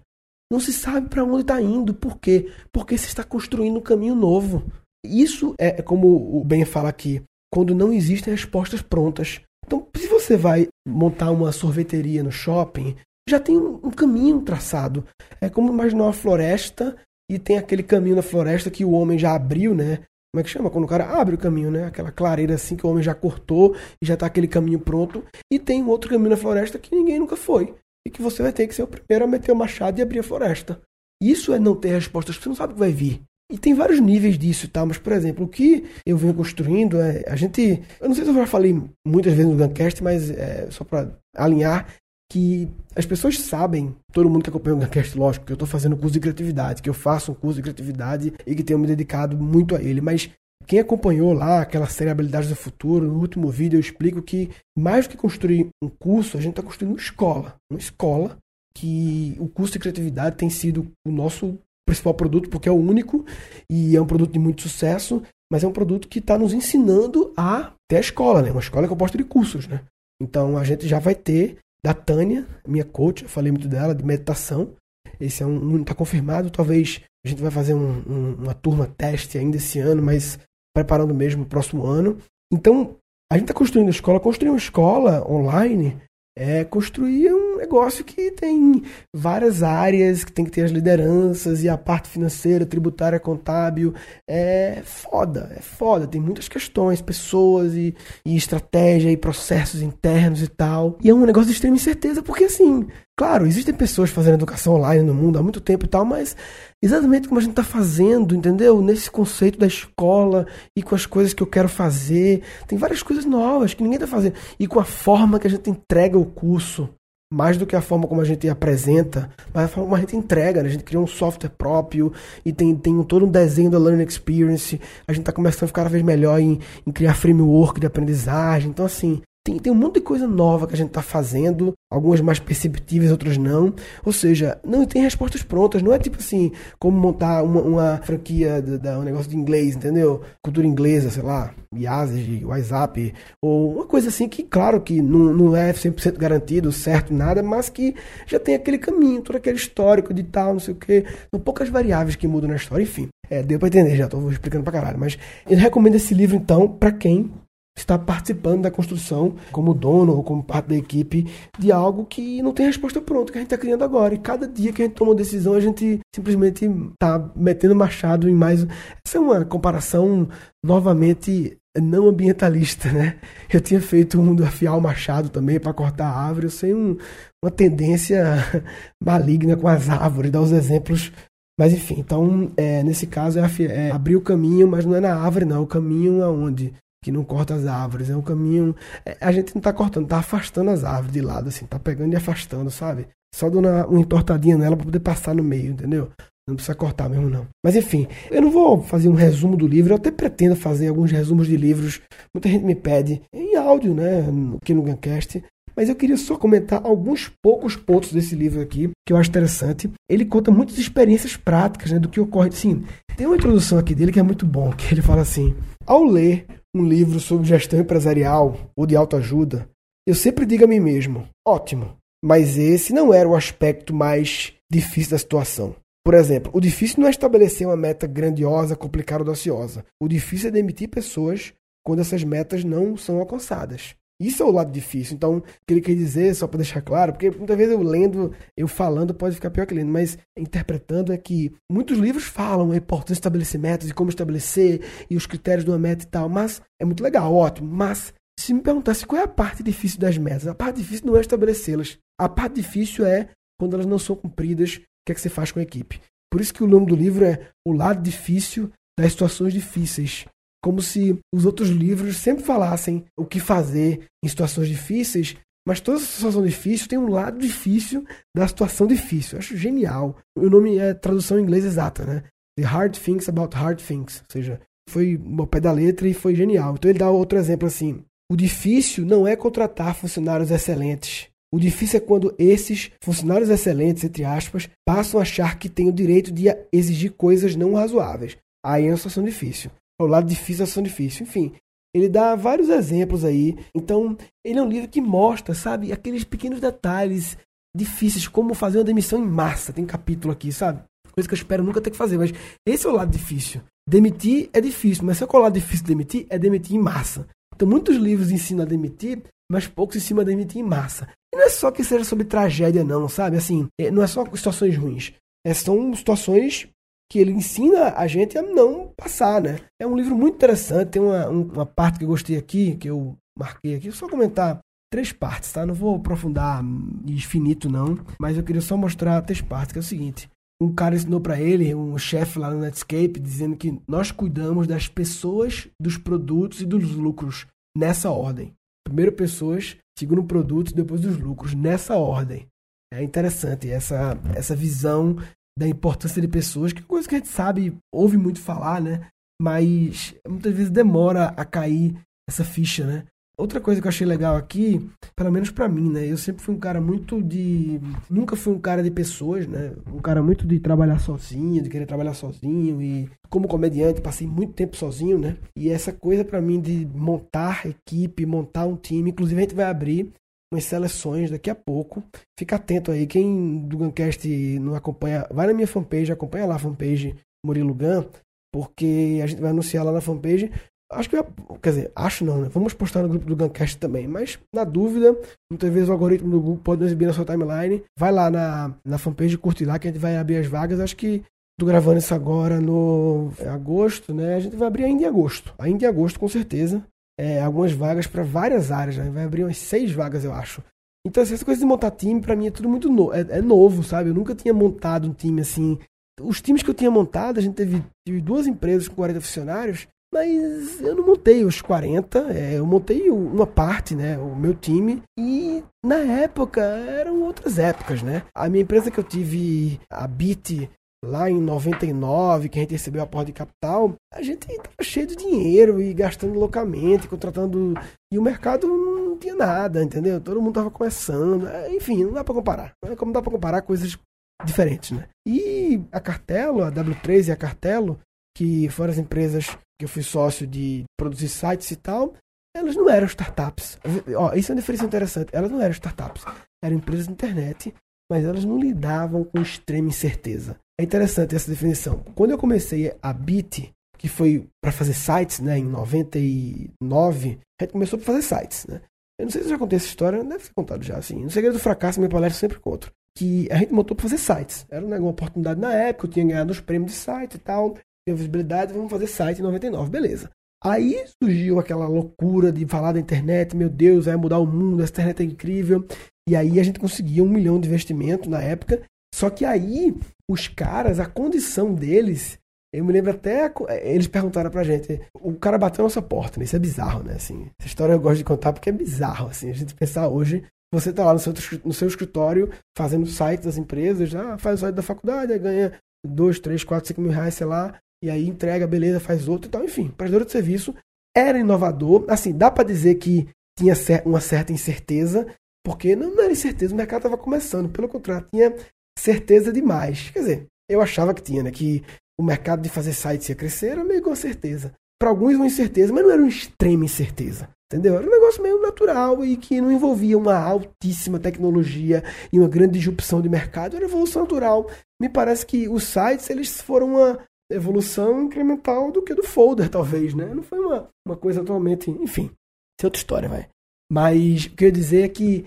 não 0.52 0.60
se 0.60 0.74
sabe 0.74 1.08
para 1.08 1.24
onde 1.24 1.40
está 1.40 1.58
indo, 1.58 1.94
por 1.94 2.18
quê? 2.18 2.52
Porque 2.70 2.98
se 2.98 3.06
está 3.06 3.24
construindo 3.24 3.78
um 3.78 3.82
caminho 3.82 4.14
novo. 4.14 4.62
Isso 5.02 5.54
é 5.58 5.80
como 5.80 6.38
o 6.38 6.44
Ben 6.44 6.66
fala 6.66 6.90
aqui, 6.90 7.22
quando 7.52 7.74
não 7.74 7.92
existem 7.92 8.32
respostas 8.32 8.80
prontas. 8.80 9.40
Então, 9.66 9.86
se 9.96 10.08
você 10.08 10.36
vai 10.36 10.68
montar 10.86 11.30
uma 11.30 11.52
sorveteria 11.52 12.22
no 12.22 12.32
shopping, 12.32 12.96
já 13.28 13.38
tem 13.38 13.56
um 13.56 13.90
caminho 13.90 14.40
traçado. 14.40 15.04
É 15.40 15.48
como 15.48 15.72
imaginar 15.72 16.04
uma 16.04 16.12
floresta 16.12 16.96
e 17.30 17.38
tem 17.38 17.58
aquele 17.58 17.82
caminho 17.82 18.16
na 18.16 18.22
floresta 18.22 18.70
que 18.70 18.84
o 18.84 18.90
homem 18.90 19.18
já 19.18 19.34
abriu, 19.34 19.74
né? 19.74 20.00
Como 20.34 20.40
é 20.40 20.42
que 20.42 20.50
chama? 20.50 20.70
Quando 20.70 20.84
o 20.84 20.88
cara 20.88 21.20
abre 21.20 21.34
o 21.34 21.38
caminho, 21.38 21.70
né? 21.70 21.84
Aquela 21.84 22.10
clareira 22.10 22.54
assim 22.54 22.74
que 22.74 22.86
o 22.86 22.90
homem 22.90 23.02
já 23.02 23.14
cortou 23.14 23.76
e 24.02 24.06
já 24.06 24.14
está 24.14 24.26
aquele 24.26 24.48
caminho 24.48 24.80
pronto. 24.80 25.22
E 25.52 25.58
tem 25.58 25.82
um 25.82 25.88
outro 25.88 26.10
caminho 26.10 26.30
na 26.30 26.36
floresta 26.36 26.78
que 26.78 26.94
ninguém 26.94 27.18
nunca 27.18 27.36
foi. 27.36 27.74
E 28.06 28.10
que 28.10 28.22
você 28.22 28.42
vai 28.42 28.52
ter 28.52 28.66
que 28.66 28.74
ser 28.74 28.82
o 28.82 28.86
primeiro 28.86 29.24
a 29.24 29.28
meter 29.28 29.52
o 29.52 29.56
machado 29.56 29.98
e 29.98 30.02
abrir 30.02 30.20
a 30.20 30.24
floresta. 30.24 30.80
Isso 31.22 31.52
é 31.52 31.58
não 31.58 31.76
ter 31.76 31.90
respostas, 31.90 32.36
você 32.36 32.48
não 32.48 32.56
sabe 32.56 32.72
o 32.72 32.74
que 32.74 32.80
vai 32.80 32.92
vir. 32.92 33.22
E 33.52 33.58
tem 33.58 33.74
vários 33.74 34.00
níveis 34.00 34.38
disso 34.38 34.66
tal, 34.66 34.86
mas, 34.86 34.96
por 34.96 35.12
exemplo, 35.12 35.44
o 35.44 35.48
que 35.48 35.84
eu 36.06 36.16
venho 36.16 36.32
construindo 36.32 36.98
é. 36.98 37.22
A 37.28 37.36
gente. 37.36 37.82
Eu 38.00 38.08
não 38.08 38.14
sei 38.14 38.24
se 38.24 38.30
eu 38.30 38.34
já 38.34 38.46
falei 38.46 38.82
muitas 39.06 39.34
vezes 39.34 39.52
no 39.52 39.58
Guncast, 39.58 40.02
mas 40.02 40.30
é, 40.30 40.68
só 40.70 40.82
para 40.84 41.10
alinhar, 41.36 41.86
que 42.32 42.66
as 42.96 43.04
pessoas 43.04 43.38
sabem, 43.38 43.94
todo 44.10 44.30
mundo 44.30 44.42
que 44.42 44.48
acompanha 44.48 44.76
o 44.76 44.78
Guncast, 44.78 45.18
lógico, 45.18 45.44
que 45.44 45.52
eu 45.52 45.54
estou 45.56 45.68
fazendo 45.68 45.98
curso 45.98 46.14
de 46.14 46.20
criatividade, 46.20 46.80
que 46.80 46.88
eu 46.88 46.94
faço 46.94 47.30
um 47.30 47.34
curso 47.34 47.56
de 47.56 47.62
criatividade 47.62 48.32
e 48.46 48.54
que 48.54 48.62
tenho 48.62 48.78
me 48.78 48.86
dedicado 48.86 49.36
muito 49.36 49.76
a 49.76 49.82
ele, 49.82 50.00
mas 50.00 50.30
quem 50.66 50.78
acompanhou 50.78 51.34
lá 51.34 51.60
aquela 51.60 51.86
série 51.86 52.08
Habilidades 52.08 52.48
do 52.48 52.56
Futuro, 52.56 53.06
no 53.06 53.18
último 53.18 53.50
vídeo 53.50 53.76
eu 53.76 53.80
explico 53.80 54.22
que 54.22 54.48
mais 54.78 55.06
do 55.06 55.10
que 55.10 55.16
construir 55.18 55.68
um 55.82 55.90
curso, 55.90 56.38
a 56.38 56.40
gente 56.40 56.52
está 56.52 56.62
construindo 56.62 56.92
uma 56.92 57.00
escola. 57.00 57.56
Uma 57.70 57.78
escola 57.78 58.38
que 58.74 59.36
o 59.38 59.46
curso 59.48 59.74
de 59.74 59.78
criatividade 59.80 60.36
tem 60.36 60.48
sido 60.48 60.90
o 61.06 61.10
nosso 61.10 61.58
principal 61.86 62.14
produto, 62.14 62.48
porque 62.48 62.68
é 62.68 62.72
o 62.72 62.76
único 62.76 63.24
e 63.70 63.96
é 63.96 64.00
um 64.00 64.06
produto 64.06 64.32
de 64.32 64.38
muito 64.38 64.62
sucesso, 64.62 65.22
mas 65.50 65.64
é 65.64 65.66
um 65.66 65.72
produto 65.72 66.08
que 66.08 66.18
está 66.18 66.38
nos 66.38 66.52
ensinando 66.52 67.32
a 67.36 67.72
ter 67.88 67.96
a 67.96 68.00
escola, 68.00 68.42
né? 68.42 68.50
Uma 68.50 68.60
escola 68.60 68.88
composta 68.88 69.18
de 69.18 69.24
cursos, 69.24 69.66
né? 69.66 69.82
Então 70.20 70.56
a 70.56 70.64
gente 70.64 70.86
já 70.86 70.98
vai 70.98 71.14
ter 71.14 71.58
da 71.84 71.92
Tânia, 71.92 72.46
minha 72.66 72.84
coach, 72.84 73.24
eu 73.24 73.28
falei 73.28 73.50
muito 73.50 73.68
dela, 73.68 73.94
de 73.94 74.04
meditação. 74.04 74.74
Esse 75.20 75.42
é 75.42 75.46
um, 75.46 75.80
está 75.80 75.94
confirmado. 75.94 76.50
Talvez 76.50 77.00
a 77.24 77.28
gente 77.28 77.42
vai 77.42 77.50
fazer 77.50 77.74
um, 77.74 78.02
um, 78.08 78.34
uma 78.42 78.54
turma 78.54 78.86
teste 78.86 79.36
ainda 79.36 79.56
esse 79.56 79.78
ano, 79.78 80.02
mas 80.02 80.38
preparando 80.74 81.14
mesmo 81.14 81.42
o 81.42 81.46
próximo 81.46 81.84
ano. 81.84 82.18
Então 82.52 82.96
a 83.30 83.36
gente 83.36 83.44
está 83.44 83.54
construindo 83.54 83.88
a 83.88 83.90
escola, 83.90 84.20
construir 84.20 84.50
uma 84.50 84.58
escola 84.58 85.28
online 85.30 86.00
é 86.36 86.64
construir 86.64 87.32
negócio 87.62 88.04
que 88.04 88.32
tem 88.32 88.82
várias 89.14 89.62
áreas, 89.62 90.24
que 90.24 90.32
tem 90.32 90.44
que 90.44 90.50
ter 90.50 90.64
as 90.64 90.70
lideranças 90.70 91.62
e 91.62 91.68
a 91.68 91.78
parte 91.78 92.08
financeira, 92.08 92.66
tributária, 92.66 93.20
contábil. 93.20 93.94
É 94.28 94.82
foda, 94.84 95.52
é 95.56 95.60
foda. 95.60 96.06
Tem 96.06 96.20
muitas 96.20 96.48
questões, 96.48 97.00
pessoas 97.00 97.74
e, 97.74 97.94
e 98.26 98.36
estratégia 98.36 99.10
e 99.10 99.16
processos 99.16 99.80
internos 99.80 100.42
e 100.42 100.48
tal. 100.48 100.98
E 101.02 101.08
é 101.08 101.14
um 101.14 101.24
negócio 101.24 101.48
de 101.48 101.54
extrema 101.54 101.76
incerteza, 101.76 102.22
porque 102.22 102.44
assim, 102.44 102.86
claro, 103.16 103.46
existem 103.46 103.74
pessoas 103.74 104.10
fazendo 104.10 104.34
educação 104.34 104.74
online 104.74 105.04
no 105.04 105.14
mundo 105.14 105.38
há 105.38 105.42
muito 105.42 105.60
tempo 105.60 105.84
e 105.84 105.88
tal, 105.88 106.04
mas 106.04 106.36
exatamente 106.82 107.28
como 107.28 107.38
a 107.38 107.42
gente 107.42 107.52
está 107.52 107.64
fazendo, 107.64 108.34
entendeu? 108.34 108.82
Nesse 108.82 109.08
conceito 109.08 109.58
da 109.58 109.66
escola 109.66 110.46
e 110.76 110.82
com 110.82 110.96
as 110.96 111.06
coisas 111.06 111.32
que 111.32 111.42
eu 111.42 111.46
quero 111.46 111.68
fazer. 111.68 112.42
Tem 112.66 112.76
várias 112.76 113.02
coisas 113.04 113.24
novas 113.24 113.72
que 113.72 113.82
ninguém 113.84 113.98
está 113.98 114.08
fazendo. 114.08 114.34
E 114.58 114.66
com 114.66 114.80
a 114.80 114.84
forma 114.84 115.38
que 115.38 115.46
a 115.46 115.50
gente 115.50 115.70
entrega 115.70 116.18
o 116.18 116.26
curso. 116.26 116.88
Mais 117.34 117.56
do 117.56 117.64
que 117.64 117.74
a 117.74 117.80
forma 117.80 118.06
como 118.06 118.20
a 118.20 118.24
gente 118.26 118.46
apresenta, 118.46 119.30
mas 119.54 119.64
a 119.64 119.68
forma 119.68 119.84
como 119.84 119.96
a 119.96 120.00
gente 120.00 120.14
entrega. 120.14 120.62
Né? 120.62 120.68
A 120.68 120.72
gente 120.72 120.84
cria 120.84 121.00
um 121.00 121.06
software 121.06 121.48
próprio 121.48 122.12
e 122.44 122.52
tem, 122.52 122.76
tem 122.76 123.02
todo 123.04 123.24
um 123.24 123.30
desenho 123.30 123.70
da 123.70 123.78
Learning 123.78 124.04
Experience. 124.04 124.78
A 125.08 125.12
gente 125.14 125.22
está 125.22 125.32
começando 125.32 125.64
a 125.64 125.66
ficar 125.68 125.82
cada 125.82 125.88
vez 125.88 126.02
melhor 126.02 126.38
em, 126.38 126.60
em 126.86 126.92
criar 126.92 127.14
framework 127.14 127.80
de 127.80 127.86
aprendizagem. 127.86 128.68
Então, 128.68 128.84
assim, 128.84 129.22
Tem, 129.44 129.58
tem 129.58 129.72
um 129.72 129.76
monte 129.76 129.94
de 129.94 130.02
coisa 130.02 130.26
nova 130.28 130.68
que 130.68 130.74
a 130.74 130.76
gente 130.76 130.88
está 130.88 131.02
fazendo, 131.02 131.72
algumas 131.90 132.20
mais 132.20 132.38
perceptíveis, 132.38 133.10
outras 133.10 133.36
não. 133.36 133.74
Ou 134.04 134.12
seja, 134.12 134.56
não 134.64 134.86
tem 134.86 135.02
respostas 135.02 135.42
prontas. 135.42 135.82
Não 135.82 135.92
é 135.92 135.98
tipo 135.98 136.18
assim, 136.18 136.52
como 136.78 136.96
montar 136.96 137.42
uma, 137.42 137.60
uma 137.60 137.96
franquia, 138.04 138.62
da, 138.62 139.00
um 139.00 139.02
negócio 139.02 139.28
de 139.28 139.36
inglês, 139.36 139.74
entendeu? 139.74 140.22
Cultura 140.44 140.64
inglesa, 140.64 141.10
sei 141.10 141.24
lá, 141.24 141.52
Yazid, 141.74 142.44
WhatsApp, 142.44 143.12
ou 143.42 143.74
uma 143.74 143.86
coisa 143.86 144.10
assim 144.10 144.28
que, 144.28 144.44
claro, 144.44 144.80
que 144.80 145.02
não, 145.02 145.34
não 145.34 145.56
é 145.56 145.72
100% 145.72 146.16
garantido, 146.18 146.70
certo, 146.70 147.12
nada, 147.12 147.42
mas 147.42 147.68
que 147.68 147.96
já 148.26 148.38
tem 148.38 148.54
aquele 148.54 148.78
caminho, 148.78 149.22
todo 149.22 149.36
aquele 149.36 149.56
histórico 149.56 150.14
de 150.14 150.22
tal, 150.22 150.52
não 150.52 150.60
sei 150.60 150.74
o 150.74 150.76
quê. 150.76 151.04
São 151.32 151.40
poucas 151.40 151.68
variáveis 151.68 152.14
que 152.14 152.28
mudam 152.28 152.48
na 152.48 152.56
história, 152.56 152.84
enfim. 152.84 153.08
É, 153.28 153.42
deu 153.42 153.58
para 153.58 153.68
entender 153.68 153.96
já, 153.96 154.06
tô 154.06 154.30
explicando 154.30 154.62
pra 154.62 154.72
caralho. 154.72 154.98
Mas 155.00 155.18
eu 155.50 155.58
recomendo 155.58 155.96
esse 155.96 156.14
livro, 156.14 156.36
então, 156.36 156.68
para 156.68 156.92
quem 156.92 157.28
está 157.76 157.98
participando 157.98 158.62
da 158.62 158.70
construção 158.70 159.34
como 159.50 159.74
dono 159.74 160.14
ou 160.14 160.22
como 160.22 160.42
parte 160.42 160.68
da 160.68 160.76
equipe 160.76 161.26
de 161.58 161.72
algo 161.72 162.04
que 162.04 162.42
não 162.42 162.52
tem 162.52 162.66
resposta 162.66 163.00
pronta 163.00 163.32
que 163.32 163.38
a 163.38 163.40
gente 163.40 163.52
está 163.52 163.58
criando 163.58 163.82
agora. 163.82 164.14
E 164.14 164.18
cada 164.18 164.46
dia 164.46 164.72
que 164.72 164.82
a 164.82 164.84
gente 164.84 164.94
toma 164.94 165.12
uma 165.12 165.16
decisão, 165.16 165.54
a 165.54 165.60
gente 165.60 166.00
simplesmente 166.14 166.64
está 166.64 167.30
metendo 167.34 167.74
machado 167.74 168.28
em 168.28 168.34
mais. 168.34 168.66
Essa 169.06 169.18
é 169.18 169.20
uma 169.20 169.44
comparação 169.44 170.28
novamente 170.64 171.56
não 171.80 172.06
ambientalista, 172.06 172.92
né? 172.92 173.16
Eu 173.50 173.60
tinha 173.60 173.80
feito 173.80 174.20
um 174.20 174.34
do 174.34 174.44
afiar 174.44 174.76
o 174.76 174.80
machado 174.80 175.30
também 175.30 175.58
para 175.58 175.72
cortar 175.72 176.08
a 176.08 176.18
árvore. 176.18 176.46
Eu 176.46 176.50
sei 176.50 176.74
um, 176.74 176.98
uma 177.42 177.50
tendência 177.50 178.36
maligna 179.02 179.56
com 179.56 179.66
as 179.66 179.88
árvores, 179.88 180.30
dar 180.30 180.42
os 180.42 180.52
exemplos 180.52 181.10
mas 181.58 181.72
enfim, 181.74 181.96
então, 181.98 182.50
é, 182.56 182.82
nesse 182.82 183.06
caso 183.06 183.38
é, 183.38 183.42
é, 183.68 183.90
abrir 183.90 184.16
o 184.16 184.22
caminho, 184.22 184.66
mas 184.66 184.84
não 184.84 184.96
é 184.96 185.00
na 185.00 185.14
árvore, 185.14 185.44
não. 185.44 185.62
O 185.62 185.66
caminho 185.66 186.22
aonde? 186.24 186.72
Que 187.02 187.10
não 187.10 187.24
corta 187.24 187.54
as 187.54 187.66
árvores. 187.66 188.08
É 188.08 188.16
um 188.16 188.22
caminho. 188.22 188.74
É, 189.04 189.16
a 189.20 189.32
gente 189.32 189.54
não 189.54 189.60
está 189.60 189.72
cortando, 189.72 190.04
está 190.04 190.18
afastando 190.18 190.70
as 190.70 190.84
árvores 190.84 191.12
de 191.12 191.20
lado, 191.20 191.48
assim, 191.48 191.66
tá 191.66 191.78
pegando 191.78 192.12
e 192.12 192.16
afastando, 192.16 192.70
sabe? 192.70 193.08
Só 193.34 193.50
dando 193.50 193.68
uma, 193.68 193.86
uma 193.86 194.00
entortadinha 194.00 194.56
nela 194.56 194.76
para 194.76 194.86
poder 194.86 195.00
passar 195.00 195.34
no 195.34 195.42
meio, 195.42 195.72
entendeu? 195.72 196.10
Não 196.46 196.56
precisa 196.56 196.74
cortar 196.74 197.08
mesmo, 197.08 197.30
não. 197.30 197.46
Mas 197.64 197.76
enfim, 197.76 198.08
eu 198.30 198.42
não 198.42 198.50
vou 198.50 198.82
fazer 198.82 199.08
um 199.08 199.14
resumo 199.14 199.56
do 199.56 199.66
livro, 199.66 199.92
eu 199.92 199.96
até 199.96 200.10
pretendo 200.10 200.56
fazer 200.56 200.88
alguns 200.88 201.10
resumos 201.10 201.46
de 201.46 201.56
livros. 201.56 202.00
Muita 202.34 202.48
gente 202.48 202.64
me 202.64 202.74
pede 202.74 203.22
em 203.32 203.56
áudio, 203.56 203.94
né? 203.94 204.24
Aqui 204.60 204.74
no 204.74 204.82
Guncast. 204.82 205.42
Mas 205.76 205.88
eu 205.88 205.96
queria 205.96 206.16
só 206.16 206.36
comentar 206.36 206.80
alguns 206.84 207.30
poucos 207.42 207.76
pontos 207.76 208.12
desse 208.12 208.34
livro 208.34 208.60
aqui, 208.60 208.90
que 209.06 209.12
eu 209.12 209.16
acho 209.16 209.30
interessante. 209.30 209.90
Ele 210.08 210.24
conta 210.24 210.50
muitas 210.50 210.78
experiências 210.78 211.36
práticas, 211.36 211.90
né? 211.90 211.98
Do 211.98 212.08
que 212.08 212.20
ocorre. 212.20 212.52
Sim, 212.52 212.84
tem 213.16 213.26
uma 213.26 213.36
introdução 213.36 213.78
aqui 213.78 213.94
dele 213.94 214.12
que 214.12 214.20
é 214.20 214.22
muito 214.22 214.46
bom, 214.46 214.72
que 214.72 214.92
ele 214.92 215.02
fala 215.02 215.22
assim: 215.22 215.54
ao 215.86 216.04
ler 216.04 216.46
um 216.74 216.84
livro 216.84 217.20
sobre 217.20 217.46
gestão 217.46 217.80
empresarial 217.80 218.56
ou 218.76 218.86
de 218.86 218.96
autoajuda, 218.96 219.68
eu 220.06 220.14
sempre 220.14 220.46
digo 220.46 220.64
a 220.64 220.66
mim 220.66 220.80
mesmo: 220.80 221.28
ótimo, 221.46 221.96
mas 222.24 222.56
esse 222.58 222.92
não 222.92 223.12
era 223.12 223.28
o 223.28 223.36
aspecto 223.36 223.94
mais 223.94 224.52
difícil 224.70 225.12
da 225.12 225.18
situação. 225.18 225.74
Por 226.04 226.14
exemplo, 226.14 226.50
o 226.52 226.60
difícil 226.60 227.00
não 227.00 227.06
é 227.06 227.10
estabelecer 227.10 227.66
uma 227.66 227.76
meta 227.76 228.06
grandiosa, 228.06 228.74
complicada 228.74 229.22
ou 229.22 229.28
audaciosa. 229.28 229.84
O 230.02 230.08
difícil 230.08 230.48
é 230.48 230.52
demitir 230.52 230.88
pessoas 230.88 231.52
quando 231.84 232.00
essas 232.00 232.24
metas 232.24 232.64
não 232.64 232.96
são 232.96 233.18
alcançadas. 233.18 233.94
Isso 234.22 234.42
é 234.42 234.46
o 234.46 234.50
lado 234.50 234.70
difícil. 234.70 235.14
Então, 235.14 235.38
o 235.38 235.42
que 235.42 235.74
ele 235.74 235.80
quer 235.80 235.94
dizer, 235.94 236.34
só 236.34 236.46
para 236.46 236.58
deixar 236.58 236.80
claro, 236.80 237.12
porque 237.12 237.30
muitas 237.30 237.56
vezes 237.56 237.72
eu 237.72 237.82
lendo, 237.82 238.32
eu 238.56 238.68
falando, 238.68 239.14
pode 239.14 239.34
ficar 239.34 239.50
pior 239.50 239.66
que 239.66 239.74
lendo, 239.74 239.90
mas 239.90 240.16
interpretando 240.36 241.12
é 241.12 241.18
que 241.18 241.52
muitos 241.70 241.98
livros 241.98 242.24
falam 242.24 242.70
a 242.70 242.76
importância 242.76 243.14
de 243.14 243.18
estabelecer 243.18 243.60
metas 243.60 243.90
e 243.90 243.94
como 243.94 244.10
estabelecer 244.10 244.80
e 245.10 245.16
os 245.16 245.26
critérios 245.26 245.64
de 245.64 245.70
uma 245.70 245.78
meta 245.78 246.04
e 246.04 246.08
tal, 246.08 246.28
mas 246.28 246.62
é 246.80 246.84
muito 246.84 247.02
legal, 247.02 247.34
ótimo, 247.34 247.68
mas 247.70 248.14
se 248.38 248.54
me 248.54 248.60
perguntasse 248.60 249.06
qual 249.06 249.20
é 249.20 249.24
a 249.24 249.28
parte 249.28 249.62
difícil 249.62 250.00
das 250.00 250.16
metas, 250.18 250.46
a 250.46 250.54
parte 250.54 250.76
difícil 250.76 251.06
não 251.06 251.16
é 251.16 251.20
estabelecê-las. 251.20 251.98
A 252.18 252.28
parte 252.28 252.56
difícil 252.56 253.04
é 253.04 253.28
quando 253.58 253.74
elas 253.74 253.86
não 253.86 253.98
são 253.98 254.16
cumpridas, 254.16 254.76
o 254.76 254.80
que 255.06 255.12
é 255.12 255.14
que 255.14 255.20
você 255.20 255.28
faz 255.28 255.52
com 255.52 255.60
a 255.60 255.62
equipe. 255.62 256.00
Por 256.30 256.40
isso 256.40 256.54
que 256.54 256.64
o 256.64 256.66
nome 256.66 256.86
do 256.86 256.96
livro 256.96 257.24
é 257.24 257.48
O 257.64 257.72
Lado 257.72 258.02
Difícil 258.02 258.70
das 258.98 259.12
Situações 259.12 259.52
Difíceis 259.52 260.26
como 260.62 260.80
se 260.80 261.18
os 261.34 261.44
outros 261.44 261.68
livros 261.68 262.16
sempre 262.16 262.44
falassem 262.44 263.04
o 263.18 263.26
que 263.26 263.40
fazer 263.40 264.06
em 264.24 264.28
situações 264.28 264.68
difíceis, 264.68 265.36
mas 265.66 265.80
toda 265.80 265.98
situação 265.98 266.44
difícil 266.44 266.88
tem 266.88 266.98
um 266.98 267.10
lado 267.10 267.38
difícil 267.38 268.04
da 268.36 268.46
situação 268.46 268.86
difícil. 268.86 269.34
Eu 269.34 269.38
acho 269.40 269.56
genial. 269.56 270.16
O 270.36 270.48
nome 270.48 270.78
é 270.78 270.94
tradução 270.94 271.38
em 271.38 271.42
inglês 271.42 271.64
exata, 271.64 272.04
né? 272.04 272.24
The 272.58 272.64
Hard 272.64 272.96
Things 272.96 273.28
About 273.28 273.56
Hard 273.56 273.80
Things. 273.80 274.20
Ou 274.20 274.26
seja, 274.30 274.60
foi 274.88 275.20
ao 275.38 275.46
pé 275.46 275.60
da 275.60 275.72
letra 275.72 276.08
e 276.08 276.14
foi 276.14 276.34
genial. 276.34 276.74
Então 276.74 276.90
ele 276.90 276.98
dá 276.98 277.10
outro 277.10 277.38
exemplo 277.38 277.66
assim. 277.66 278.02
O 278.30 278.36
difícil 278.36 279.04
não 279.04 279.26
é 279.26 279.36
contratar 279.36 279.94
funcionários 279.94 280.50
excelentes. 280.50 281.28
O 281.52 281.58
difícil 281.58 281.98
é 281.98 282.00
quando 282.00 282.34
esses 282.38 282.90
funcionários 283.02 283.50
excelentes, 283.50 284.04
entre 284.04 284.24
aspas, 284.24 284.68
passam 284.86 285.20
a 285.20 285.22
achar 285.22 285.58
que 285.58 285.68
têm 285.68 285.88
o 285.88 285.92
direito 285.92 286.32
de 286.32 286.46
exigir 286.72 287.12
coisas 287.12 287.54
não 287.54 287.74
razoáveis. 287.74 288.36
Aí 288.64 288.86
é 288.86 288.90
uma 288.90 288.96
situação 288.96 289.22
difícil 289.22 289.70
o 290.04 290.08
lado 290.08 290.26
difícil, 290.26 290.62
a 290.62 290.64
ação 290.64 290.82
difícil. 290.82 291.24
Enfim, 291.24 291.52
ele 291.94 292.08
dá 292.08 292.34
vários 292.34 292.68
exemplos 292.68 293.24
aí. 293.24 293.56
Então, 293.74 294.16
ele 294.44 294.58
é 294.58 294.62
um 294.62 294.68
livro 294.68 294.88
que 294.88 295.00
mostra, 295.00 295.54
sabe, 295.54 295.92
aqueles 295.92 296.24
pequenos 296.24 296.60
detalhes 296.60 297.36
difíceis, 297.76 298.28
como 298.28 298.54
fazer 298.54 298.78
uma 298.78 298.84
demissão 298.84 299.18
em 299.18 299.26
massa. 299.26 299.72
Tem 299.72 299.84
capítulo 299.84 300.32
aqui, 300.32 300.52
sabe? 300.52 300.82
Coisa 301.12 301.28
que 301.28 301.34
eu 301.34 301.38
espero 301.38 301.62
nunca 301.62 301.80
ter 301.80 301.90
que 301.90 301.96
fazer, 301.96 302.16
mas 302.16 302.32
esse 302.66 302.86
é 302.86 302.90
o 302.90 302.94
lado 302.94 303.10
difícil. 303.10 303.60
Demitir 303.88 304.48
é 304.52 304.60
difícil, 304.60 305.04
mas 305.04 305.18
se 305.18 305.24
é 305.24 305.26
o 305.30 305.38
lado 305.38 305.52
difícil 305.52 305.84
de 305.84 305.88
demitir, 305.88 306.26
é 306.30 306.38
demitir 306.38 306.76
em 306.76 306.78
massa. 306.78 307.26
Então, 307.54 307.68
muitos 307.68 307.96
livros 307.96 308.30
ensinam 308.30 308.62
a 308.62 308.66
demitir, 308.66 309.22
mas 309.50 309.66
poucos 309.66 309.96
ensinam 309.96 310.22
a 310.22 310.24
demitir 310.24 310.60
em 310.60 310.64
massa. 310.64 311.08
E 311.32 311.36
não 311.36 311.44
é 311.44 311.50
só 311.50 311.70
que 311.70 311.84
seja 311.84 312.04
sobre 312.04 312.24
tragédia, 312.24 312.82
não, 312.82 313.08
sabe? 313.08 313.36
Assim, 313.36 313.68
é, 313.78 313.90
não 313.90 314.02
é 314.02 314.06
só 314.06 314.24
situações 314.34 314.76
ruins. 314.76 315.12
É, 315.44 315.52
são 315.52 315.94
situações 315.94 316.68
que 317.12 317.18
ele 317.18 317.30
ensina 317.30 317.92
a 317.94 318.06
gente 318.06 318.38
a 318.38 318.42
não 318.42 318.90
passar, 318.96 319.42
né? 319.42 319.58
É 319.78 319.86
um 319.86 319.94
livro 319.94 320.16
muito 320.16 320.36
interessante, 320.36 320.92
tem 320.92 321.02
uma, 321.02 321.28
uma 321.28 321.66
parte 321.66 321.98
que 321.98 322.04
eu 322.04 322.08
gostei 322.08 322.38
aqui, 322.38 322.74
que 322.76 322.88
eu 322.88 323.18
marquei 323.38 323.74
aqui, 323.74 323.92
só 323.92 324.08
comentar 324.08 324.60
três 324.90 325.12
partes, 325.12 325.52
tá? 325.52 325.66
Não 325.66 325.74
vou 325.74 325.96
aprofundar 325.96 326.64
infinito 327.06 327.68
não, 327.68 327.98
mas 328.18 328.38
eu 328.38 328.42
queria 328.42 328.62
só 328.62 328.78
mostrar 328.78 329.20
três 329.20 329.42
partes, 329.42 329.72
que 329.72 329.78
é 329.78 329.80
o 329.80 329.84
seguinte. 329.84 330.30
Um 330.58 330.72
cara 330.72 330.94
ensinou 330.94 331.20
para 331.20 331.38
ele, 331.38 331.74
um 331.74 331.98
chefe 331.98 332.38
lá 332.38 332.50
no 332.50 332.60
Netscape, 332.60 333.20
dizendo 333.20 333.56
que 333.56 333.78
nós 333.86 334.10
cuidamos 334.10 334.66
das 334.66 334.88
pessoas, 334.88 335.68
dos 335.78 335.98
produtos 335.98 336.62
e 336.62 336.64
dos 336.64 336.92
lucros 336.92 337.46
nessa 337.76 338.10
ordem. 338.10 338.54
Primeiro 338.86 339.12
pessoas, 339.12 339.76
segundo 339.98 340.24
produtos, 340.24 340.72
depois 340.72 341.02
dos 341.02 341.18
lucros, 341.18 341.52
nessa 341.52 341.94
ordem. 341.94 342.46
É 342.90 343.02
interessante 343.02 343.70
essa, 343.70 344.18
essa 344.34 344.56
visão 344.56 345.16
da 345.58 345.68
importância 345.68 346.20
de 346.20 346.28
pessoas, 346.28 346.72
que 346.72 346.80
é 346.80 346.84
coisa 346.84 347.08
que 347.08 347.14
a 347.14 347.18
gente 347.18 347.28
sabe, 347.28 347.76
ouve 347.92 348.16
muito 348.16 348.40
falar, 348.40 348.80
né? 348.80 349.08
Mas 349.40 350.14
muitas 350.26 350.52
vezes 350.54 350.70
demora 350.70 351.26
a 351.36 351.44
cair 351.44 351.94
essa 352.28 352.44
ficha, 352.44 352.86
né? 352.86 353.04
Outra 353.36 353.60
coisa 353.60 353.80
que 353.80 353.86
eu 353.86 353.88
achei 353.88 354.06
legal 354.06 354.36
aqui, 354.36 354.88
pelo 355.16 355.32
menos 355.32 355.50
para 355.50 355.68
mim, 355.68 355.90
né? 355.90 356.06
Eu 356.06 356.18
sempre 356.18 356.42
fui 356.42 356.54
um 356.54 356.58
cara 356.58 356.80
muito 356.80 357.22
de. 357.22 357.80
Nunca 358.08 358.36
fui 358.36 358.52
um 358.52 358.58
cara 358.58 358.82
de 358.82 358.90
pessoas, 358.90 359.48
né? 359.48 359.72
Um 359.92 359.98
cara 359.98 360.22
muito 360.22 360.46
de 360.46 360.60
trabalhar 360.60 360.98
sozinho, 360.98 361.62
de 361.62 361.70
querer 361.70 361.86
trabalhar 361.86 362.12
sozinho. 362.12 362.80
E 362.82 363.10
como 363.30 363.48
comediante, 363.48 364.02
passei 364.02 364.26
muito 364.26 364.52
tempo 364.52 364.76
sozinho, 364.76 365.18
né? 365.18 365.38
E 365.56 365.70
essa 365.70 365.92
coisa 365.92 366.24
para 366.24 366.42
mim 366.42 366.60
de 366.60 366.86
montar 366.94 367.66
equipe, 367.66 368.26
montar 368.26 368.66
um 368.66 368.76
time. 368.76 369.10
Inclusive, 369.10 369.40
a 369.40 369.42
gente 369.42 369.56
vai 369.56 369.64
abrir 369.64 370.12
umas 370.52 370.64
seleções 370.64 371.30
daqui 371.30 371.48
a 371.48 371.54
pouco. 371.54 372.02
Fica 372.38 372.56
atento 372.56 372.90
aí. 372.90 373.06
Quem 373.06 373.66
do 373.66 373.78
Guncast 373.78 374.28
não 374.60 374.74
acompanha, 374.74 375.26
vai 375.30 375.46
na 375.46 375.54
minha 375.54 375.66
fanpage, 375.66 376.12
acompanha 376.12 376.46
lá 376.46 376.56
a 376.56 376.58
fanpage 376.58 377.16
Murilo 377.44 377.74
Gun, 377.74 378.04
porque 378.52 379.20
a 379.22 379.26
gente 379.26 379.40
vai 379.40 379.50
anunciar 379.50 379.84
lá 379.84 379.92
na 379.92 380.00
fanpage. 380.00 380.52
Acho 380.92 381.08
que, 381.08 381.16
quer 381.62 381.70
dizer, 381.70 381.92
acho 381.96 382.22
não, 382.22 382.42
né? 382.42 382.50
Vamos 382.52 382.74
postar 382.74 383.02
no 383.02 383.08
grupo 383.08 383.24
do 383.24 383.34
Guncast 383.34 383.78
também. 383.78 384.06
Mas, 384.06 384.38
na 384.54 384.62
dúvida, 384.62 385.16
muitas 385.50 385.72
vezes 385.72 385.88
o 385.88 385.92
algoritmo 385.92 386.30
do 386.30 386.40
Google 386.40 386.60
pode 386.62 386.80
não 386.80 386.86
exibir 386.86 387.06
na 387.06 387.14
sua 387.14 387.24
timeline. 387.24 387.82
Vai 387.98 388.12
lá 388.12 388.30
na, 388.30 388.74
na 388.84 388.98
fanpage, 388.98 389.38
curte 389.38 389.64
lá, 389.64 389.78
que 389.78 389.88
a 389.88 389.90
gente 389.90 390.00
vai 390.00 390.18
abrir 390.18 390.36
as 390.36 390.46
vagas. 390.46 390.80
Acho 390.80 390.94
que 390.94 391.22
tô 391.58 391.64
gravando 391.64 391.98
isso 391.98 392.14
agora 392.14 392.60
no 392.60 393.32
é 393.38 393.48
agosto, 393.48 394.12
né? 394.12 394.34
A 394.34 394.40
gente 394.40 394.54
vai 394.54 394.68
abrir 394.68 394.84
ainda 394.84 395.04
em 395.04 395.06
agosto. 395.06 395.54
Ainda 395.58 395.86
em 395.86 395.88
agosto, 395.88 396.20
com 396.20 396.28
certeza 396.28 396.84
é, 397.18 397.40
algumas 397.42 397.72
vagas 397.72 398.06
para 398.06 398.22
várias 398.22 398.70
áreas, 398.70 398.96
né? 398.96 399.10
vai 399.10 399.24
abrir 399.24 399.44
umas 399.44 399.58
seis 399.58 399.92
vagas, 399.92 400.24
eu 400.24 400.32
acho. 400.32 400.62
Então, 401.06 401.22
assim, 401.22 401.34
essa 401.34 401.44
coisa 401.44 401.60
de 401.60 401.66
montar 401.66 401.90
time, 401.90 402.20
para 402.20 402.36
mim, 402.36 402.46
é 402.46 402.50
tudo 402.50 402.68
muito 402.68 402.88
novo. 402.88 403.12
É, 403.12 403.20
é, 403.20 403.42
novo, 403.42 403.82
sabe? 403.82 404.10
Eu 404.10 404.14
nunca 404.14 404.34
tinha 404.34 404.54
montado 404.54 405.08
um 405.08 405.12
time 405.12 405.40
assim. 405.40 405.78
Os 406.20 406.40
times 406.40 406.62
que 406.62 406.70
eu 406.70 406.74
tinha 406.74 406.90
montado, 406.90 407.38
a 407.38 407.42
gente 407.42 407.54
teve, 407.54 407.82
teve 408.06 408.20
duas 408.20 408.46
empresas 408.46 408.86
com 408.86 408.94
40 408.94 409.20
funcionários, 409.20 409.88
mas 410.12 410.80
eu 410.80 410.94
não 410.94 411.06
montei 411.06 411.44
os 411.44 411.62
40, 411.62 412.18
é, 412.32 412.58
eu 412.58 412.66
montei 412.66 413.10
uma 413.10 413.46
parte, 413.46 413.96
né? 413.96 414.18
O 414.18 414.36
meu 414.36 414.54
time. 414.54 415.02
E 415.18 415.64
na 415.84 415.96
época, 415.96 416.60
eram 416.60 417.22
outras 417.22 417.58
épocas, 417.58 418.02
né? 418.02 418.22
A 418.34 418.48
minha 418.48 418.62
empresa 418.62 418.90
que 418.90 419.00
eu 419.00 419.04
tive, 419.04 419.80
a 419.90 420.06
Bit, 420.06 420.70
lá 421.04 421.28
em 421.28 421.40
99, 421.40 422.48
que 422.48 422.58
a 422.58 422.62
gente 422.62 422.72
recebeu 422.72 423.02
a 423.02 423.06
porta 423.06 423.26
de 423.26 423.32
capital, 423.32 423.94
a 424.12 424.22
gente 424.22 424.50
estava 424.50 424.82
cheio 424.82 425.06
de 425.06 425.16
dinheiro 425.16 425.80
e 425.80 425.92
gastando 425.92 426.38
loucamente, 426.38 427.08
contratando. 427.08 427.74
E 428.12 428.18
o 428.18 428.22
mercado 428.22 428.66
não 428.68 429.18
tinha 429.18 429.34
nada, 429.34 429.82
entendeu? 429.82 430.20
Todo 430.20 430.40
mundo 430.40 430.54
tava 430.54 430.70
começando. 430.70 431.48
É, 431.48 431.74
enfim, 431.74 432.04
não 432.04 432.12
dá 432.12 432.22
para 432.22 432.34
comparar. 432.34 432.72
É 432.84 432.94
como 432.94 433.12
dá 433.12 433.20
para 433.20 433.32
comparar 433.32 433.62
coisas 433.62 433.98
diferentes, 434.44 434.92
né? 434.92 435.08
E 435.26 435.80
a 435.90 436.00
Cartelo, 436.00 436.62
a 436.62 436.70
W3 436.70 437.28
e 437.28 437.32
a 437.32 437.36
Cartelo, 437.36 437.98
que 438.36 438.68
foram 438.68 438.92
as 438.92 438.98
empresas 438.98 439.46
que 439.78 439.84
eu 439.84 439.88
fui 439.88 440.02
sócio 440.02 440.46
de 440.46 440.84
produzir 440.98 441.28
sites 441.28 441.70
e 441.70 441.76
tal, 441.76 442.14
elas 442.54 442.76
não 442.76 442.88
eram 442.88 443.06
startups. 443.06 443.78
Ó, 444.16 444.32
isso 444.34 444.52
é 444.52 444.54
uma 444.54 444.60
diferença 444.60 444.84
interessante. 444.84 445.30
Elas 445.32 445.50
não 445.50 445.60
eram 445.60 445.72
startups. 445.72 446.24
Eram 446.62 446.76
empresas 446.76 447.06
de 447.06 447.12
internet, 447.12 447.74
mas 448.10 448.24
elas 448.24 448.44
não 448.44 448.58
lidavam 448.58 449.24
com 449.24 449.40
extrema 449.40 449.88
incerteza. 449.88 450.56
É 450.80 450.84
interessante 450.84 451.34
essa 451.34 451.50
definição. 451.50 452.02
Quando 452.14 452.30
eu 452.30 452.38
comecei 452.38 452.94
a 453.02 453.12
Bit, 453.12 453.72
que 453.98 454.08
foi 454.08 454.48
para 454.60 454.72
fazer 454.72 454.94
sites, 454.94 455.40
né, 455.40 455.58
em 455.58 455.64
99, 455.64 457.38
a 457.60 457.64
gente 457.64 457.72
começou 457.72 457.98
a 457.98 458.02
fazer 458.02 458.22
sites, 458.22 458.66
né? 458.66 458.80
Eu 459.18 459.26
não 459.26 459.30
sei 459.30 459.42
se 459.42 459.46
eu 459.46 459.50
já 459.50 459.58
contei 459.58 459.76
essa 459.76 459.86
história, 459.86 460.24
deve 460.24 460.44
ser 460.44 460.52
contado 460.54 460.82
já, 460.82 460.96
assim. 460.96 461.22
No 461.22 461.30
Segredo 461.30 461.52
do 461.52 461.60
Fracasso, 461.60 462.00
minha 462.00 462.10
palestra 462.10 462.40
sempre 462.40 462.58
conto. 462.58 462.90
Que 463.16 463.46
a 463.52 463.56
gente 463.58 463.72
montou 463.72 463.94
para 463.94 464.08
fazer 464.08 464.18
sites. 464.18 464.66
Era 464.70 464.84
uma 464.84 465.10
oportunidade 465.10 465.60
na 465.60 465.72
época, 465.72 466.06
eu 466.06 466.10
tinha 466.10 466.26
ganhado 466.26 466.50
os 466.50 466.60
prêmios 466.60 466.92
de 466.92 466.98
site 466.98 467.34
e 467.34 467.38
tal, 467.38 467.74
tinha 468.06 468.16
visibilidade, 468.16 468.72
vamos 468.72 468.90
fazer 468.90 469.06
site 469.06 469.38
em 469.38 469.42
99, 469.42 469.90
beleza. 469.90 470.30
Aí 470.64 471.04
surgiu 471.22 471.58
aquela 471.58 471.86
loucura 471.86 472.52
de 472.52 472.64
falar 472.66 472.92
da 472.92 473.00
internet, 473.00 473.54
meu 473.56 473.68
Deus, 473.68 474.06
vai 474.06 474.16
mudar 474.16 474.38
o 474.38 474.46
mundo, 474.46 474.82
essa 474.82 474.92
internet 474.92 475.20
é 475.20 475.24
incrível. 475.24 475.86
E 476.28 476.36
aí 476.36 476.58
a 476.58 476.62
gente 476.62 476.78
conseguia 476.78 477.22
um 477.22 477.28
milhão 477.28 477.60
de 477.60 477.68
investimento 477.68 478.30
na 478.30 478.40
época. 478.40 478.82
Só 479.14 479.30
que 479.30 479.44
aí 479.44 479.94
os 480.28 480.48
caras, 480.48 480.98
a 480.98 481.06
condição 481.06 481.74
deles 481.74 482.38
eu 482.74 482.84
me 482.86 482.92
lembro 482.92 483.10
até, 483.10 483.52
eles 483.82 484.06
perguntaram 484.06 484.50
pra 484.50 484.64
gente, 484.64 484.98
o 485.12 485.34
cara 485.34 485.58
bateu 485.58 485.82
na 485.82 485.84
nossa 485.84 486.00
porta, 486.00 486.38
né? 486.38 486.44
Isso 486.44 486.56
é 486.56 486.58
bizarro, 486.58 487.02
né? 487.02 487.14
Assim, 487.14 487.50
essa 487.58 487.68
história 487.68 487.92
eu 487.92 488.00
gosto 488.00 488.18
de 488.18 488.24
contar 488.24 488.52
porque 488.52 488.70
é 488.70 488.72
bizarro, 488.72 489.28
assim, 489.28 489.50
a 489.50 489.52
gente 489.52 489.74
pensar 489.74 490.08
hoje, 490.08 490.42
você 490.72 490.90
tá 490.90 491.04
lá 491.04 491.12
no 491.12 491.18
seu, 491.18 491.34
no 491.62 491.72
seu 491.74 491.86
escritório 491.86 492.50
fazendo 492.76 493.06
site 493.06 493.42
das 493.42 493.58
empresas, 493.58 494.14
ah, 494.14 494.38
faz 494.38 494.58
o 494.58 494.60
site 494.62 494.74
da 494.74 494.82
faculdade, 494.82 495.38
ganha 495.38 495.78
2, 496.06 496.40
3, 496.40 496.64
4, 496.64 496.88
5 496.88 497.00
mil 497.02 497.10
reais, 497.10 497.34
sei 497.34 497.46
lá, 497.46 497.78
e 498.02 498.08
aí 498.08 498.26
entrega, 498.26 498.66
beleza, 498.66 498.98
faz 498.98 499.28
outro 499.28 499.48
e 499.48 499.50
tal, 499.50 499.62
enfim, 499.62 499.88
prestador 499.90 500.24
de 500.24 500.32
serviço 500.32 500.74
era 501.14 501.38
inovador, 501.38 502.06
assim, 502.08 502.32
dá 502.32 502.50
para 502.50 502.64
dizer 502.64 502.94
que 502.94 503.28
tinha 503.58 503.74
uma 504.06 504.20
certa 504.20 504.50
incerteza, 504.50 505.26
porque 505.62 505.94
não, 505.94 506.14
não 506.14 506.22
era 506.22 506.32
incerteza, 506.32 506.72
o 506.72 506.76
mercado 506.76 507.00
estava 507.00 507.18
começando, 507.18 507.68
pelo 507.68 507.86
contrário, 507.86 508.26
tinha 508.32 508.54
certeza 508.98 509.52
demais. 509.52 510.10
Quer 510.10 510.18
dizer, 510.20 510.46
eu 510.68 510.80
achava 510.80 511.14
que 511.14 511.22
tinha, 511.22 511.42
né? 511.42 511.50
Que 511.50 511.82
o 512.18 512.22
mercado 512.22 512.62
de 512.62 512.68
fazer 512.68 512.92
sites 512.92 513.28
ia 513.28 513.34
crescer, 513.34 513.68
era 513.68 513.84
meio 513.84 514.02
com 514.02 514.14
certeza. 514.14 514.74
Para 515.00 515.10
alguns 515.10 515.34
uma 515.34 515.46
incerteza, 515.46 515.92
mas 515.92 516.04
não 516.04 516.10
era 516.10 516.22
uma 516.22 516.28
extrema 516.28 516.84
incerteza. 516.84 517.48
Entendeu? 517.72 517.96
Era 517.96 518.06
um 518.06 518.10
negócio 518.10 518.42
meio 518.42 518.60
natural 518.60 519.24
e 519.24 519.34
que 519.36 519.58
não 519.58 519.72
envolvia 519.72 520.18
uma 520.18 520.36
altíssima 520.36 521.18
tecnologia 521.18 522.04
e 522.30 522.38
uma 522.38 522.48
grande 522.48 522.78
disrupção 522.78 523.22
de 523.22 523.30
mercado. 523.30 523.76
Era 523.76 523.86
evolução 523.86 524.22
natural. 524.22 524.70
Me 525.00 525.08
parece 525.08 525.46
que 525.46 525.68
os 525.68 525.84
sites 525.84 526.28
eles 526.28 526.60
foram 526.60 526.88
uma 526.94 527.18
evolução 527.50 528.24
incremental 528.24 528.92
do 528.92 529.02
que 529.02 529.14
do 529.14 529.22
folder, 529.22 529.70
talvez, 529.70 530.14
né? 530.14 530.34
Não 530.34 530.42
foi 530.42 530.58
uma, 530.58 530.88
uma 531.06 531.16
coisa 531.16 531.40
atualmente. 531.40 531.90
Enfim, 531.90 532.24
isso 532.24 532.82
é 532.82 532.86
outra 532.86 532.98
história, 532.98 533.28
vai. 533.28 533.48
Mas 533.90 534.44
o 534.44 534.50
que 534.50 534.64
eu 534.64 534.68
ia 534.68 534.72
dizer 534.72 535.02
é 535.02 535.08
que 535.08 535.46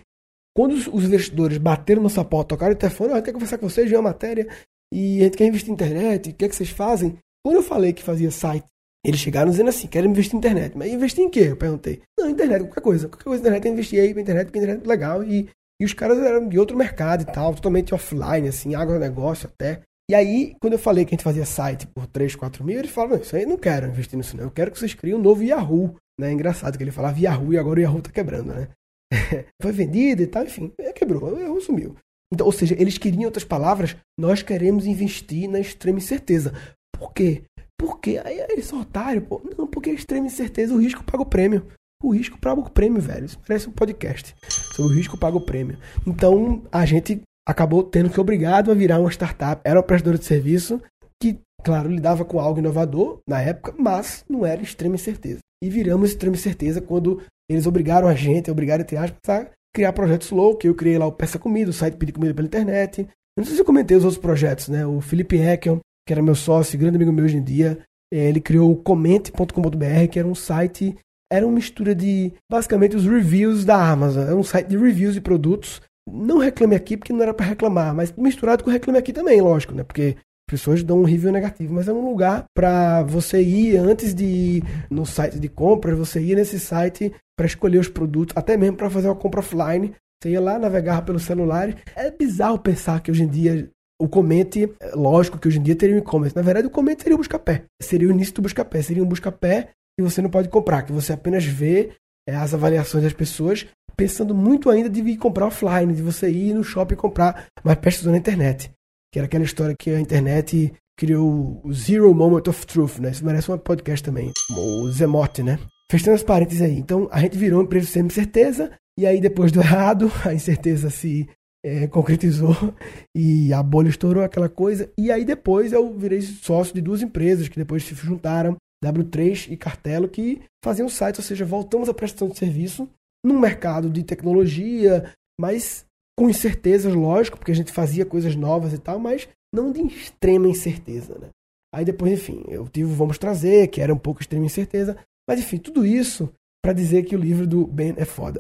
quando 0.56 0.74
os, 0.74 0.88
investidores 0.88 1.58
bateram 1.58 2.02
no 2.02 2.10
sapato, 2.10 2.46
tocaram 2.46 2.74
o 2.74 2.78
telefone, 2.78 3.14
eu 3.14 3.22
quero 3.22 3.34
conversar 3.34 3.58
com 3.58 3.70
vocês 3.70 3.90
de 3.90 3.96
uma 3.96 4.04
matéria 4.04 4.48
e 4.94 5.20
a 5.20 5.24
gente 5.24 5.38
quer 5.38 5.48
investir 5.48 5.70
em 5.70 5.74
internet, 5.74 6.30
o 6.30 6.34
que 6.34 6.46
é 6.46 6.50
que 6.50 6.56
vocês 6.56 6.70
fazem? 6.70 7.18
Quando 7.44 7.58
eu 7.58 7.64
falei 7.64 7.92
que 7.92 8.02
fazia 8.02 8.32
site, 8.32 8.66
eles 9.06 9.20
chegaram 9.20 9.52
dizendo 9.52 9.70
assim, 9.70 9.88
querem 9.88 10.10
investir 10.10 10.34
em 10.34 10.38
internet. 10.38 10.76
Mas 10.76 10.92
investir 10.92 11.24
em 11.24 11.30
quê? 11.30 11.48
Eu 11.50 11.58
perguntei. 11.58 12.02
Não, 12.18 12.28
internet, 12.28 12.64
qualquer 12.64 12.82
coisa. 12.82 13.08
Qualquer 13.08 13.26
coisa 13.26 13.42
internet, 13.42 13.66
eu 13.66 13.74
investi 13.74 14.00
aí 14.00 14.14
pra 14.14 14.22
internet, 14.22 14.46
porque 14.48 14.58
internet 14.58 14.84
é 14.84 14.88
legal. 14.88 15.24
E, 15.24 15.48
e 15.80 15.86
os 15.86 15.94
caras 15.94 16.18
eram 16.18 16.48
de 16.48 16.58
outro 16.58 16.76
mercado 16.76 17.22
e 17.22 17.26
tal, 17.26 17.54
totalmente 17.54 17.94
offline, 17.94 18.48
assim, 18.48 18.74
agronegócio 18.74 19.48
até. 19.48 19.82
E 20.10 20.16
aí, 20.16 20.56
quando 20.60 20.74
eu 20.74 20.80
falei 20.80 21.06
que 21.06 21.14
a 21.14 21.16
gente 21.16 21.24
fazia 21.24 21.46
site 21.46 21.86
por 21.86 22.08
3, 22.08 22.36
4 22.36 22.64
mil, 22.64 22.80
eles 22.80 22.92
falaram, 22.92 23.22
isso 23.22 23.36
aí 23.36 23.46
não 23.46 23.58
quero 23.58 23.88
investir 23.88 24.18
nisso 24.18 24.38
não. 24.38 24.46
Eu 24.46 24.52
quero 24.52 24.72
que 24.72 24.80
vocês 24.80 24.94
criem 24.94 25.16
um 25.16 25.22
novo 25.22 25.44
Yahoo. 25.44 25.96
Né? 26.20 26.32
Engraçado 26.32 26.78
que 26.78 26.84
ele 26.84 26.92
falava 26.92 27.20
Yahoo 27.20 27.54
e 27.54 27.58
agora 27.58 27.80
o 27.80 27.84
Yahoo 27.84 28.02
tá 28.02 28.10
quebrando, 28.10 28.54
né? 28.54 28.70
Foi 29.62 29.72
vendido 29.72 30.22
e 30.22 30.28
tal, 30.28 30.44
enfim, 30.44 30.72
quebrou, 30.96 31.34
o 31.34 31.40
Yahoo 31.40 31.62
sumiu. 31.62 31.96
Então, 32.34 32.46
ou 32.46 32.52
seja, 32.52 32.76
eles 32.78 32.98
queriam, 32.98 33.26
outras 33.26 33.44
palavras, 33.44 33.96
nós 34.20 34.42
queremos 34.42 34.86
investir 34.86 35.50
na 35.50 35.60
extrema 35.60 36.00
incerteza. 36.00 36.54
Por 36.92 37.14
quê? 37.14 37.44
Porque 37.80 38.22
aí 38.24 38.40
eles 38.50 38.66
são 38.66 38.82
otários, 38.82 39.24
pô. 39.26 39.42
Não, 39.58 39.68
porque 39.68 39.90
a 39.90 39.94
extrema 39.94 40.28
incerteza, 40.28 40.74
o 40.74 40.80
risco 40.80 41.04
paga 41.04 41.22
o 41.22 41.26
prêmio. 41.26 41.68
O 42.04 42.14
risco 42.14 42.38
paga 42.38 42.60
o 42.60 42.70
prêmio, 42.70 43.02
velho. 43.02 43.26
Isso 43.26 43.40
parece 43.46 43.70
um 43.70 43.72
podcast. 43.72 44.36
Sobre 44.50 44.94
o 44.94 44.96
risco 44.96 45.18
paga 45.18 45.38
o 45.38 45.46
prêmio. 45.46 45.78
Então, 46.06 46.64
a 46.72 46.86
gente 46.86 47.22
acabou 47.48 47.84
tendo 47.84 48.10
que 48.10 48.20
obrigado 48.20 48.72
a 48.72 48.76
virar 48.76 49.00
uma 49.00 49.12
startup. 49.12 49.62
Era 49.64 49.80
uma 49.80 49.86
prestadora 49.86 50.18
de 50.18 50.26
serviço 50.26 50.82
que, 51.22 51.40
claro, 51.64 51.90
lidava 51.90 52.26
com 52.26 52.40
algo 52.40 52.60
inovador 52.60 53.20
na 53.28 53.42
época, 53.42 53.74
mas 53.78 54.26
não 54.28 54.46
era 54.46 54.62
extrema 54.62 54.96
incerteza. 54.96 55.40
E 55.66 55.70
viramos 55.70 56.12
extrema 56.12 56.36
incerteza 56.36 56.80
quando 56.80 57.24
eles 57.50 57.66
obrigaram 57.66 58.08
a 58.08 58.14
gente, 58.14 58.52
obrigaram, 58.52 58.84
entre 58.84 58.98
aspas, 58.98 59.20
a 59.28 59.50
criar 59.74 59.94
projetos 59.94 60.30
loucos. 60.30 60.64
Eu 60.64 60.76
criei 60.76 61.00
lá 61.00 61.08
o 61.08 61.12
Peça 61.12 61.40
Comida, 61.40 61.72
o 61.72 61.74
site 61.74 61.98
Pedir 61.98 62.12
Comida 62.12 62.36
pela 62.36 62.46
internet. 62.46 63.02
Eu 63.02 63.08
não 63.42 63.46
sei 63.46 63.56
se 63.56 63.62
eu 63.62 63.66
comentei 63.66 63.98
os 63.98 64.04
outros 64.04 64.22
projetos, 64.22 64.70
né? 64.70 64.86
O 64.86 65.02
Felipe 65.02 65.38
Heckel, 65.38 65.80
que 66.08 66.14
era 66.14 66.22
meu 66.22 66.36
sócio, 66.36 66.78
grande 66.78 66.98
amigo 66.98 67.12
meu 67.12 67.26
hoje 67.26 67.38
em 67.38 67.44
dia, 67.44 67.80
é, 68.14 68.30
ele 68.30 68.40
criou 68.40 68.72
o 68.72 68.76
comente.com.br, 68.76 70.08
que 70.12 70.20
era 70.20 70.28
um 70.28 70.36
site, 70.36 70.96
era 71.34 71.44
uma 71.44 71.56
mistura 71.56 71.96
de, 71.96 72.32
basicamente, 72.48 72.96
os 72.96 73.08
reviews 73.08 73.66
da 73.66 73.90
Amazon. 73.90 74.24
Era 74.24 74.36
um 74.36 74.44
site 74.44 74.68
de 74.68 74.78
reviews 74.78 75.16
de 75.16 75.22
produtos. 75.22 75.82
Não 76.08 76.38
reclame 76.38 76.76
aqui, 76.76 76.96
porque 76.96 77.12
não 77.12 77.24
era 77.24 77.34
para 77.34 77.48
reclamar, 77.48 77.96
mas 77.96 78.12
misturado 78.12 78.64
com 78.64 78.70
reclame 78.70 79.00
aqui 79.00 79.12
também, 79.12 79.42
lógico, 79.42 79.74
né? 79.74 79.84
Porque 79.84 80.16
pessoas 80.48 80.84
dão 80.84 81.00
um 81.00 81.04
review 81.04 81.32
negativo, 81.32 81.74
mas 81.74 81.88
é 81.88 81.94
um 81.94 82.08
lugar 82.08 82.46
para 82.56 83.04
você 83.04 83.42
ir 83.42 83.78
antes 83.78 84.14
de 84.14 84.26
ir 84.26 84.64
no 84.90 85.06
site 85.06 85.40
de 85.40 85.50
compras, 85.50 85.98
você 85.98 86.20
ir 86.20 86.36
nesse 86.36 86.60
site 86.60 87.14
para 87.38 87.46
escolher 87.46 87.80
os 87.80 87.90
produtos, 87.90 88.36
até 88.38 88.56
mesmo 88.56 88.78
para 88.78 88.90
fazer 88.90 89.08
uma 89.08 89.16
compra 89.16 89.40
offline. 89.40 89.94
Você 90.22 90.30
ia 90.30 90.42
lá 90.42 90.58
navegar 90.58 91.04
pelo 91.04 91.20
celular. 91.20 91.76
É 91.96 92.10
bizarro 92.10 92.58
pensar 92.60 93.02
que 93.02 93.12
hoje 93.12 93.24
em 93.24 93.28
dia 93.28 93.70
o 94.00 94.08
Comente, 94.08 94.70
é 94.80 94.96
lógico 94.96 95.38
que 95.38 95.48
hoje 95.48 95.60
em 95.60 95.64
dia 95.64 95.76
teria 95.76 95.96
um 95.96 96.00
e-commerce. 96.00 96.36
Na 96.36 96.42
verdade, 96.42 96.68
o 96.68 96.72
Comente 96.72 97.04
seria 97.04 97.16
o 97.16 97.18
busca-pé. 97.18 97.66
Seria 97.82 98.08
o 98.08 98.12
início 98.12 98.34
do 98.34 98.42
busca-pé. 98.42 98.82
Seria 98.82 99.04
um 99.04 99.08
busca-pé 99.08 99.70
que 99.98 100.04
você 100.04 100.22
não 100.22 100.30
pode 100.30 100.50
comprar, 100.50 100.84
que 100.84 100.92
você 100.92 101.14
apenas 101.14 101.46
vê 101.46 101.92
é, 102.28 102.36
as 102.36 102.54
avaliações 102.54 103.04
das 103.04 103.14
pessoas, 103.14 103.66
pensando 103.96 104.36
muito 104.36 104.70
ainda 104.70 104.90
de 104.90 105.00
ir 105.02 105.18
comprar 105.18 105.48
offline, 105.48 105.94
de 105.94 106.02
você 106.02 106.30
ir 106.30 106.54
no 106.54 106.64
shopping 106.64 106.96
comprar, 106.96 107.48
mas 107.64 107.78
pesquisando 107.78 108.12
na 108.12 108.18
internet. 108.18 108.72
Que 109.16 109.20
era 109.20 109.28
aquela 109.28 109.46
história 109.46 109.74
que 109.74 109.92
a 109.92 110.02
internet 110.02 110.74
criou 111.00 111.62
o 111.64 111.72
Zero 111.72 112.14
Moment 112.14 112.50
of 112.50 112.68
Truth, 112.68 112.98
né? 113.00 113.12
Isso 113.12 113.26
merece 113.26 113.50
um 113.50 113.58
podcast 113.58 114.04
também. 114.04 114.34
O 114.52 114.92
Zemote, 114.92 115.42
né? 115.42 115.58
Fechando 115.90 116.16
as 116.16 116.24
parênteses 116.24 116.62
aí. 116.62 116.78
Então, 116.78 117.08
a 117.10 117.22
gente 117.22 117.38
virou 117.38 117.62
um 117.62 117.64
empresa 117.64 117.88
sem 117.88 118.04
incerteza, 118.04 118.74
e 119.00 119.06
aí 119.06 119.22
depois 119.22 119.54
do 119.54 119.62
errado, 119.64 120.12
a 120.26 120.34
incerteza 120.34 120.90
se 120.90 121.30
é, 121.64 121.88
concretizou 121.88 122.54
e 123.16 123.54
a 123.54 123.64
bolha 123.64 123.88
estourou 123.88 124.22
aquela 124.22 124.50
coisa. 124.50 124.92
E 124.98 125.10
aí 125.10 125.24
depois 125.24 125.72
eu 125.72 125.98
virei 125.98 126.20
sócio 126.22 126.76
de 126.76 126.82
duas 126.82 127.02
empresas 127.02 127.48
que 127.48 127.56
depois 127.56 127.86
se 127.86 127.96
juntaram, 127.96 128.58
W3 128.84 129.50
e 129.50 129.56
Cartelo, 129.56 130.10
que 130.10 130.42
faziam 130.62 130.90
sites, 130.90 131.20
ou 131.20 131.26
seja, 131.26 131.46
voltamos 131.46 131.88
à 131.88 131.94
prestação 131.94 132.28
de 132.28 132.38
serviço 132.38 132.86
num 133.26 133.40
mercado 133.40 133.90
de 133.90 134.04
tecnologia, 134.04 135.10
mas 135.40 135.85
com 136.18 136.30
incertezas, 136.30 136.94
lógico, 136.94 137.38
porque 137.38 137.52
a 137.52 137.56
gente 137.56 137.72
fazia 137.72 138.06
coisas 138.06 138.36
novas 138.36 138.74
e 138.74 138.78
tal, 138.78 139.00
mas 139.00 139.28
não 139.54 139.72
de 139.72 139.82
extrema 139.82 140.48
incerteza, 140.48 141.18
né? 141.20 141.30
Aí 141.74 141.84
depois, 141.84 142.14
enfim, 142.14 142.44
eu 142.48 142.68
tive 142.70 142.90
o 142.90 142.96
Vamos 142.96 143.18
Trazer, 143.18 143.68
que 143.68 143.82
era 143.82 143.94
um 143.94 143.98
pouco 143.98 144.22
extrema 144.22 144.46
incerteza, 144.46 144.98
mas 145.28 145.40
enfim, 145.40 145.58
tudo 145.58 145.86
isso 145.86 146.32
para 146.64 146.74
dizer 146.74 147.04
que 147.04 147.16
o 147.16 147.20
livro 147.20 147.46
do 147.46 147.68
Ben 147.68 147.94
é 147.98 148.06
foda. 148.06 148.40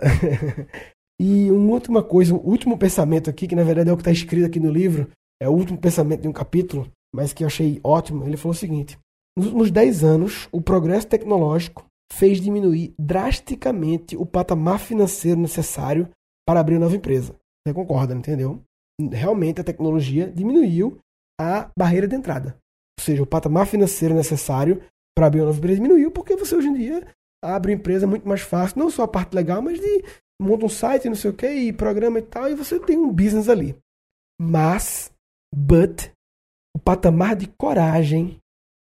e 1.19 1.51
uma 1.51 1.73
última 1.73 2.01
coisa, 2.01 2.33
um 2.33 2.37
último 2.37 2.77
pensamento 2.77 3.29
aqui, 3.29 3.47
que 3.47 3.55
na 3.55 3.63
verdade 3.63 3.89
é 3.89 3.93
o 3.93 3.97
que 3.97 4.01
está 4.01 4.11
escrito 4.11 4.45
aqui 4.45 4.59
no 4.59 4.71
livro, 4.71 5.09
é 5.41 5.49
o 5.49 5.51
último 5.51 5.77
pensamento 5.77 6.21
de 6.21 6.27
um 6.27 6.33
capítulo, 6.33 6.89
mas 7.13 7.33
que 7.33 7.43
eu 7.43 7.47
achei 7.47 7.79
ótimo. 7.83 8.25
Ele 8.25 8.37
falou 8.37 8.53
o 8.53 8.57
seguinte: 8.57 8.97
nos 9.37 9.47
últimos 9.47 9.69
10 9.69 10.03
anos, 10.03 10.47
o 10.51 10.61
progresso 10.61 11.07
tecnológico 11.07 11.85
fez 12.11 12.39
diminuir 12.39 12.93
drasticamente 12.97 14.15
o 14.15 14.25
patamar 14.25 14.79
financeiro 14.79 15.39
necessário 15.39 16.09
para 16.47 16.59
abrir 16.59 16.75
uma 16.75 16.85
nova 16.85 16.95
empresa. 16.95 17.35
Você 17.65 17.73
concorda, 17.73 18.13
entendeu? 18.13 18.61
Realmente 19.11 19.59
a 19.59 19.63
tecnologia 19.63 20.31
diminuiu 20.31 20.99
a 21.39 21.69
barreira 21.77 22.07
de 22.07 22.15
entrada. 22.15 22.57
Ou 22.99 23.03
seja, 23.03 23.23
o 23.23 23.27
patamar 23.27 23.65
financeiro 23.65 24.13
necessário 24.13 24.81
para 25.17 25.27
abrir 25.27 25.39
uma 25.39 25.47
nova 25.47 25.57
empresa 25.57 25.81
diminuiu 25.81 26.11
porque 26.11 26.35
você 26.35 26.55
hoje 26.55 26.67
em 26.67 26.73
dia 26.73 27.07
abre 27.43 27.71
uma 27.71 27.79
empresa 27.79 28.07
muito 28.07 28.27
mais 28.27 28.41
fácil, 28.41 28.79
não 28.79 28.89
só 28.89 29.03
a 29.03 29.07
parte 29.07 29.33
legal, 29.35 29.61
mas 29.61 29.79
de 29.79 30.03
monta 30.41 30.65
um 30.65 30.69
site, 30.69 31.07
não 31.07 31.15
sei 31.15 31.31
o 31.31 31.33
que, 31.33 31.47
e 31.47 31.73
programa 31.73 32.19
e 32.19 32.21
tal, 32.21 32.49
e 32.49 32.55
você 32.55 32.79
tem 32.79 32.97
um 32.97 33.11
business 33.11 33.49
ali. 33.49 33.77
Mas, 34.39 35.11
but, 35.53 36.11
o 36.75 36.79
patamar 36.79 37.35
de 37.35 37.47
coragem 37.47 38.37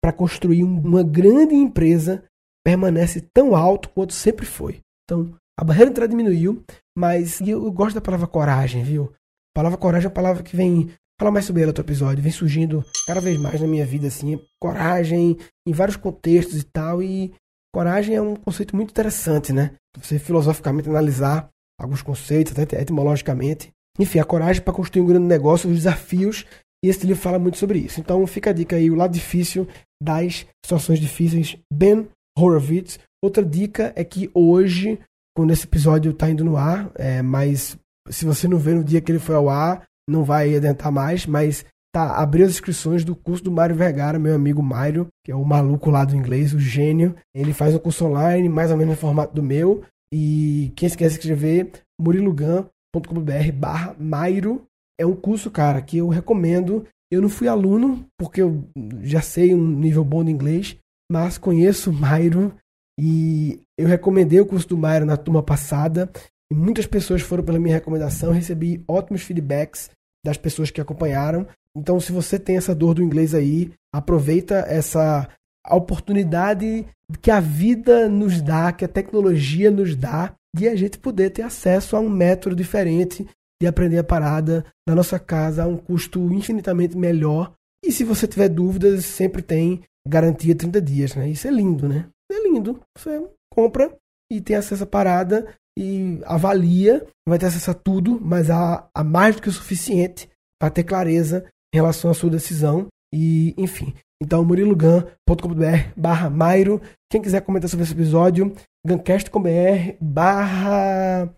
para 0.03 0.11
construir 0.11 0.63
uma 0.63 1.03
grande 1.03 1.55
empresa 1.55 2.23
permanece 2.65 3.21
tão 3.33 3.55
alto 3.55 3.89
quanto 3.89 4.13
sempre 4.13 4.45
foi. 4.45 4.79
Então, 5.05 5.33
A 5.59 5.63
barreira 5.63 5.89
de 5.89 5.93
entrada 5.93 6.09
diminuiu, 6.09 6.63
mas 6.97 7.39
eu 7.41 7.71
gosto 7.71 7.93
da 7.93 8.01
palavra 8.01 8.25
coragem, 8.25 8.83
viu? 8.83 9.13
A 9.55 9.59
palavra 9.59 9.77
coragem 9.77 10.05
é 10.05 10.09
uma 10.09 10.15
palavra 10.15 10.41
que 10.41 10.55
vem 10.55 10.89
falar 11.19 11.31
mais 11.31 11.45
sobre 11.45 11.61
ela 11.61 11.71
no 11.71 11.79
episódio, 11.79 12.23
vem 12.23 12.31
surgindo 12.31 12.83
cada 13.05 13.21
vez 13.21 13.37
mais 13.37 13.61
na 13.61 13.67
minha 13.67 13.85
vida, 13.85 14.07
assim, 14.07 14.39
coragem 14.59 15.37
em 15.67 15.71
vários 15.71 15.95
contextos 15.95 16.59
e 16.59 16.63
tal, 16.63 17.03
e 17.03 17.33
coragem 17.73 18.15
é 18.15 18.21
um 18.21 18.35
conceito 18.35 18.75
muito 18.75 18.89
interessante, 18.89 19.53
né? 19.53 19.75
Você 20.01 20.17
filosoficamente 20.17 20.89
analisar 20.89 21.49
alguns 21.79 22.01
conceitos, 22.01 22.57
até 22.57 22.81
etimologicamente. 22.81 23.71
Enfim, 23.99 24.17
a 24.17 24.25
coragem 24.25 24.61
para 24.63 24.73
construir 24.73 25.03
um 25.03 25.07
grande 25.07 25.25
negócio, 25.25 25.69
os 25.69 25.75
desafios, 25.75 26.45
e 26.83 26.89
esse 26.89 27.05
livro 27.05 27.21
fala 27.21 27.37
muito 27.37 27.57
sobre 27.57 27.79
isso. 27.79 27.99
Então 27.99 28.25
fica 28.25 28.49
a 28.49 28.53
dica 28.53 28.75
aí, 28.75 28.89
o 28.89 28.95
lado 28.95 29.13
difícil 29.13 29.67
das 30.01 30.47
situações 30.63 30.99
difíceis, 30.99 31.57
Ben 31.71 32.07
Horowitz. 32.37 32.99
Outra 33.23 33.43
dica 33.43 33.93
é 33.95 34.03
que 34.03 34.29
hoje, 34.33 34.99
quando 35.37 35.51
esse 35.51 35.65
episódio 35.65 36.13
está 36.13 36.27
indo 36.27 36.43
no 36.43 36.57
ar, 36.57 36.89
é, 36.95 37.21
mas 37.21 37.77
se 38.09 38.25
você 38.25 38.47
não 38.47 38.57
vê 38.57 38.73
no 38.73 38.83
dia 38.83 38.99
que 38.99 39.11
ele 39.11 39.19
foi 39.19 39.35
ao 39.35 39.49
ar, 39.49 39.83
não 40.09 40.23
vai 40.23 40.55
adiantar 40.55 40.91
mais, 40.91 41.27
mas 41.27 41.63
tá, 41.93 42.17
abriu 42.17 42.43
as 42.43 42.53
inscrições 42.53 43.05
do 43.05 43.15
curso 43.15 43.43
do 43.43 43.51
Mário 43.51 43.75
Vergara, 43.75 44.17
meu 44.17 44.33
amigo 44.33 44.63
Mário, 44.63 45.09
que 45.23 45.31
é 45.31 45.35
o 45.35 45.45
maluco 45.45 45.91
lá 45.91 46.03
do 46.03 46.15
inglês, 46.15 46.55
o 46.55 46.59
gênio. 46.59 47.15
Ele 47.35 47.53
faz 47.53 47.75
um 47.75 47.77
curso 47.77 48.05
online, 48.05 48.49
mais 48.49 48.71
ou 48.71 48.77
menos 48.77 48.95
no 48.95 48.99
formato 48.99 49.35
do 49.35 49.43
meu. 49.43 49.83
E 50.11 50.73
quem 50.75 50.89
se 50.89 50.97
quer 50.97 51.07
se 51.09 51.19
inscrever, 51.19 51.71
murilugan.com.br 52.01 53.51
barra 53.53 53.95
Mairo. 53.99 54.63
É 54.99 55.05
um 55.05 55.15
curso, 55.15 55.51
cara, 55.51 55.83
que 55.83 55.99
eu 55.99 56.07
recomendo. 56.07 56.83
Eu 57.11 57.21
não 57.21 57.29
fui 57.29 57.47
aluno, 57.47 58.03
porque 58.17 58.41
eu 58.41 58.67
já 59.03 59.21
sei 59.21 59.53
um 59.53 59.67
nível 59.67 60.03
bom 60.03 60.23
de 60.23 60.31
inglês, 60.31 60.75
mas 61.11 61.37
conheço 61.37 61.91
o 61.91 61.93
Mairo 61.93 62.55
e 62.99 63.59
eu 63.77 63.87
recomendei 63.87 64.39
o 64.39 64.45
curso 64.45 64.67
do 64.67 64.77
Mairo 64.77 65.05
na 65.05 65.17
turma 65.17 65.43
passada 65.43 66.09
e 66.51 66.55
muitas 66.55 66.85
pessoas 66.85 67.21
foram 67.21 67.43
pela 67.43 67.59
minha 67.59 67.75
recomendação, 67.75 68.31
recebi 68.31 68.83
ótimos 68.87 69.21
feedbacks 69.21 69.89
das 70.25 70.37
pessoas 70.37 70.71
que 70.71 70.81
acompanharam. 70.81 71.45
Então, 71.75 71.99
se 71.99 72.11
você 72.11 72.39
tem 72.39 72.57
essa 72.57 72.73
dor 72.73 72.95
do 72.95 73.03
inglês 73.03 73.35
aí, 73.35 73.71
aproveita 73.93 74.65
essa 74.67 75.29
oportunidade 75.69 76.85
que 77.21 77.29
a 77.29 77.39
vida 77.39 78.09
nos 78.09 78.41
dá, 78.41 78.71
que 78.71 78.85
a 78.85 78.87
tecnologia 78.87 79.69
nos 79.69 79.95
dá, 79.95 80.33
de 80.55 80.67
a 80.67 80.75
gente 80.75 80.97
poder 80.97 81.29
ter 81.29 81.43
acesso 81.43 81.95
a 81.95 81.99
um 81.99 82.09
método 82.09 82.55
diferente 82.55 83.27
de 83.61 83.67
aprender 83.67 83.97
a 83.97 84.03
parada 84.03 84.65
na 84.87 84.95
nossa 84.95 85.19
casa 85.19 85.63
a 85.63 85.67
um 85.67 85.77
custo 85.77 86.31
infinitamente 86.31 86.97
melhor. 86.97 87.53
E 87.83 87.91
se 87.91 88.03
você 88.03 88.27
tiver 88.27 88.49
dúvidas, 88.49 89.05
sempre 89.05 89.41
tem 89.41 89.81
garantia 90.07 90.55
30 90.55 90.81
dias, 90.81 91.15
né? 91.15 91.29
Isso 91.29 91.47
é 91.47 91.51
lindo, 91.51 91.87
né? 91.87 92.05
É 92.31 92.43
lindo. 92.43 92.79
Você 92.97 93.27
compra 93.51 93.95
e 94.31 94.41
tem 94.41 94.55
acesso 94.55 94.83
à 94.83 94.87
parada 94.87 95.53
e 95.77 96.19
avalia, 96.25 97.05
vai 97.27 97.37
ter 97.37 97.45
acesso 97.45 97.71
a 97.71 97.73
tudo, 97.73 98.19
mas 98.19 98.49
há, 98.49 98.89
há 98.93 99.03
mais 99.03 99.35
do 99.35 99.41
que 99.41 99.49
o 99.49 99.53
suficiente 99.53 100.29
para 100.59 100.71
ter 100.71 100.83
clareza 100.83 101.45
em 101.73 101.77
relação 101.77 102.09
à 102.09 102.13
sua 102.13 102.29
decisão. 102.29 102.87
E, 103.13 103.53
enfim. 103.57 103.93
Então, 104.21 104.43
murilogan.com.br 104.43 105.91
barra 105.95 106.29
Mairo. 106.29 106.81
Quem 107.11 107.21
quiser 107.21 107.41
comentar 107.41 107.69
sobre 107.69 107.83
esse 107.83 107.93
episódio, 107.93 108.53
gancast.com.br 108.85 109.95
barra 110.01 111.31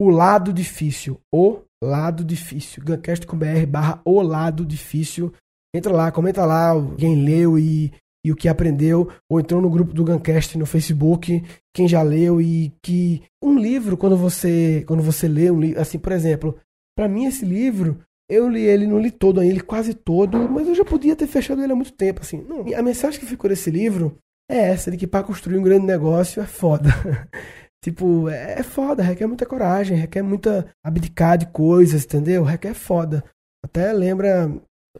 o 0.00 0.08
lado 0.08 0.52
difícil. 0.52 1.20
O 1.34 1.62
lado 1.82 2.24
difícil. 2.24 2.82
gancast.com.br 2.84 3.66
barra 3.68 4.00
o 4.04 4.22
lado 4.22 4.64
difícil. 4.64 5.32
Entra 5.74 5.92
lá, 5.92 6.12
comenta 6.12 6.44
lá 6.44 6.72
quem 6.96 7.24
leu 7.24 7.58
e 7.58 7.92
e 8.24 8.30
o 8.30 8.36
que 8.36 8.48
aprendeu, 8.48 9.10
ou 9.28 9.40
entrou 9.40 9.60
no 9.60 9.70
grupo 9.70 9.94
do 9.94 10.04
Guncast 10.04 10.58
no 10.58 10.66
Facebook, 10.66 11.42
quem 11.74 11.88
já 11.88 12.02
leu 12.02 12.40
e 12.40 12.72
que 12.82 13.22
um 13.42 13.58
livro 13.58 13.96
quando 13.96 14.16
você 14.16 14.84
quando 14.86 15.02
você 15.02 15.26
lê 15.26 15.50
um 15.50 15.60
livro, 15.60 15.80
assim, 15.80 15.98
por 15.98 16.12
exemplo, 16.12 16.58
para 16.96 17.08
mim 17.08 17.24
esse 17.24 17.44
livro 17.44 18.00
eu 18.30 18.48
li 18.48 18.62
ele, 18.62 18.86
não 18.86 19.00
li 19.00 19.10
todo 19.10 19.42
ele 19.42 19.60
quase 19.60 19.92
todo, 19.92 20.48
mas 20.48 20.68
eu 20.68 20.74
já 20.74 20.84
podia 20.84 21.16
ter 21.16 21.26
fechado 21.26 21.62
ele 21.62 21.72
há 21.72 21.76
muito 21.76 21.92
tempo, 21.92 22.20
assim. 22.20 22.40
Não, 22.48 22.64
a 22.76 22.82
mensagem 22.82 23.18
que 23.18 23.26
ficou 23.26 23.50
desse 23.50 23.72
livro 23.72 24.16
é 24.48 24.70
essa, 24.70 24.88
de 24.88 24.96
que 24.96 25.06
para 25.06 25.24
construir 25.24 25.58
um 25.58 25.62
grande 25.62 25.84
negócio 25.84 26.40
é 26.40 26.46
foda. 26.46 26.90
tipo, 27.82 28.28
é, 28.28 28.60
é 28.60 28.62
foda, 28.62 29.02
requer 29.02 29.26
muita 29.26 29.44
coragem, 29.44 29.96
requer 29.96 30.22
muita 30.22 30.72
abdicar 30.84 31.36
de 31.36 31.46
coisas, 31.46 32.04
entendeu? 32.04 32.44
Requer 32.44 32.72
foda. 32.72 33.24
Até 33.64 33.92
lembra 33.92 34.48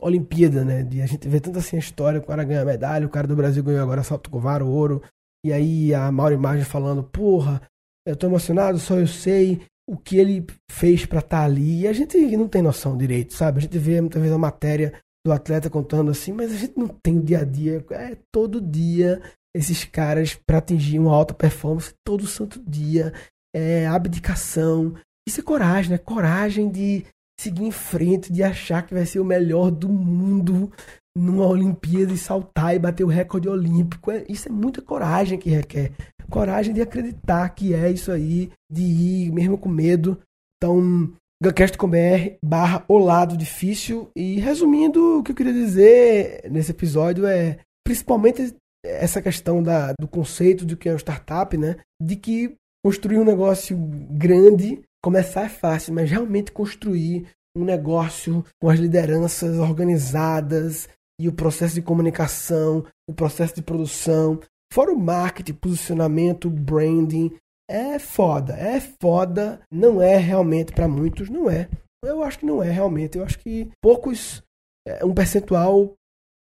Olimpíada, 0.01 0.65
né? 0.65 0.83
De 0.83 1.03
a 1.03 1.07
gente 1.07 1.29
vê 1.29 1.41
tanto 1.41 1.59
assim 1.59 1.77
a 1.77 1.81
história, 1.81 2.21
o 2.21 2.25
cara 2.25 2.45
ganha 2.45 2.65
medalha, 2.65 3.07
o 3.07 3.11
cara 3.11 3.27
do 3.27 3.37
Brasil 3.37 3.63
ganhou 3.63 3.83
agora 3.83 4.03
salto 4.03 4.31
com 4.31 4.41
vara, 4.41 4.65
ouro. 4.65 5.03
E 5.45 5.53
aí 5.53 5.95
a 5.95 6.11
Mauro 6.11 6.35
Imagem 6.35 6.65
falando, 6.65 7.03
porra, 7.03 7.63
eu 8.07 8.17
tô 8.17 8.27
emocionado, 8.27 8.79
só 8.79 8.99
eu 8.99 9.07
sei 9.07 9.61
o 9.89 9.97
que 9.97 10.17
ele 10.17 10.47
fez 10.71 11.05
para 11.05 11.19
estar 11.19 11.39
tá 11.39 11.45
ali. 11.45 11.81
E 11.81 11.89
a 11.89 11.93
gente 11.93 12.17
não 12.37 12.49
tem 12.49 12.63
noção 12.63 12.97
direito, 12.97 13.35
sabe? 13.35 13.59
A 13.59 13.63
gente 13.63 13.79
vê 13.79 14.01
muitas 14.01 14.21
vezes 14.21 14.35
a 14.35 14.39
matéria 14.39 14.93
do 15.25 15.33
atleta 15.33 15.69
contando 15.69 16.11
assim, 16.11 16.33
mas 16.33 16.53
a 16.53 16.57
gente 16.57 16.79
não 16.79 16.89
tem 16.89 17.19
o 17.19 17.23
dia 17.23 17.41
a 17.41 17.45
dia. 17.45 17.85
É 17.91 18.17
todo 18.33 18.61
dia 18.61 19.21
esses 19.55 19.85
caras 19.85 20.35
para 20.35 20.59
atingir 20.59 20.99
uma 20.99 21.15
alta 21.15 21.35
performance, 21.35 21.95
todo 22.05 22.27
santo 22.27 22.61
dia. 22.61 23.13
É 23.55 23.87
abdicação. 23.87 24.95
Isso 25.27 25.41
é 25.41 25.43
coragem, 25.43 25.91
né? 25.91 25.99
Coragem 25.99 26.71
de 26.71 27.05
seguir 27.41 27.65
em 27.65 27.71
frente, 27.71 28.33
de 28.33 28.43
achar 28.43 28.83
que 28.87 28.93
vai 28.93 29.07
ser 29.07 29.19
o 29.19 29.25
melhor 29.25 29.71
do 29.71 29.89
mundo 29.89 30.71
numa 31.17 31.47
Olimpíada 31.47 32.13
e 32.13 32.19
saltar 32.19 32.75
e 32.75 32.79
bater 32.79 33.03
o 33.03 33.09
recorde 33.09 33.49
olímpico. 33.49 34.11
É, 34.11 34.25
isso 34.29 34.49
é 34.49 34.53
muita 34.53 34.83
coragem 34.83 35.39
que 35.39 35.51
requer. 35.51 35.93
Coragem 36.29 36.75
de 36.75 36.83
acreditar 36.83 37.49
que 37.51 37.75
é 37.75 37.91
isso 37.91 38.13
aí, 38.13 38.51
de 38.71 38.83
ir 38.83 39.33
mesmo 39.33 39.59
com 39.59 39.69
medo. 39.69 40.21
Então, 40.57 41.13
Guncast.com.br 41.43 42.37
barra 42.45 42.85
o 42.87 42.99
lado 42.99 43.37
difícil. 43.37 44.11
E 44.15 44.39
resumindo, 44.39 45.19
o 45.19 45.23
que 45.23 45.33
eu 45.33 45.37
queria 45.37 45.53
dizer 45.53 46.43
nesse 46.51 46.71
episódio 46.71 47.27
é 47.27 47.59
principalmente 47.85 48.55
essa 48.85 49.21
questão 49.21 49.63
da, 49.63 49.93
do 49.99 50.07
conceito 50.07 50.65
do 50.65 50.77
que 50.77 50.89
é 50.89 50.95
um 50.95 50.99
startup, 50.99 51.57
né? 51.57 51.77
De 52.01 52.17
que 52.17 52.55
construir 52.85 53.19
um 53.19 53.25
negócio 53.25 53.77
grande 53.77 54.83
Começar 55.03 55.47
é 55.47 55.49
fácil, 55.49 55.95
mas 55.95 56.11
realmente 56.11 56.53
construir 56.53 57.27
um 57.57 57.65
negócio 57.65 58.45
com 58.61 58.69
as 58.69 58.79
lideranças 58.79 59.59
organizadas 59.59 60.89
e 61.21 61.29
o 61.29 61.33
processo 61.33 61.75
de 61.75 61.83
comunicação, 61.83 62.85
o 63.09 63.15
processo 63.15 63.55
de 63.55 63.63
produção, 63.63 64.41
fora 64.73 64.93
o 64.93 64.99
marketing, 64.99 65.55
posicionamento, 65.55 66.49
branding, 66.49 67.37
é 67.69 67.99
foda, 67.99 68.55
é 68.55 68.81
foda, 68.81 69.61
não 69.71 70.03
é 70.03 70.17
realmente 70.17 70.73
para 70.73 70.89
muitos, 70.89 71.29
não 71.29 71.49
é. 71.49 71.69
Eu 72.05 72.23
acho 72.23 72.39
que 72.39 72.47
não 72.47 72.63
é 72.63 72.71
realmente, 72.71 73.17
eu 73.17 73.25
acho 73.25 73.39
que 73.39 73.71
poucos, 73.83 74.43
é, 74.87 75.05
um 75.05 75.15
percentual 75.15 75.95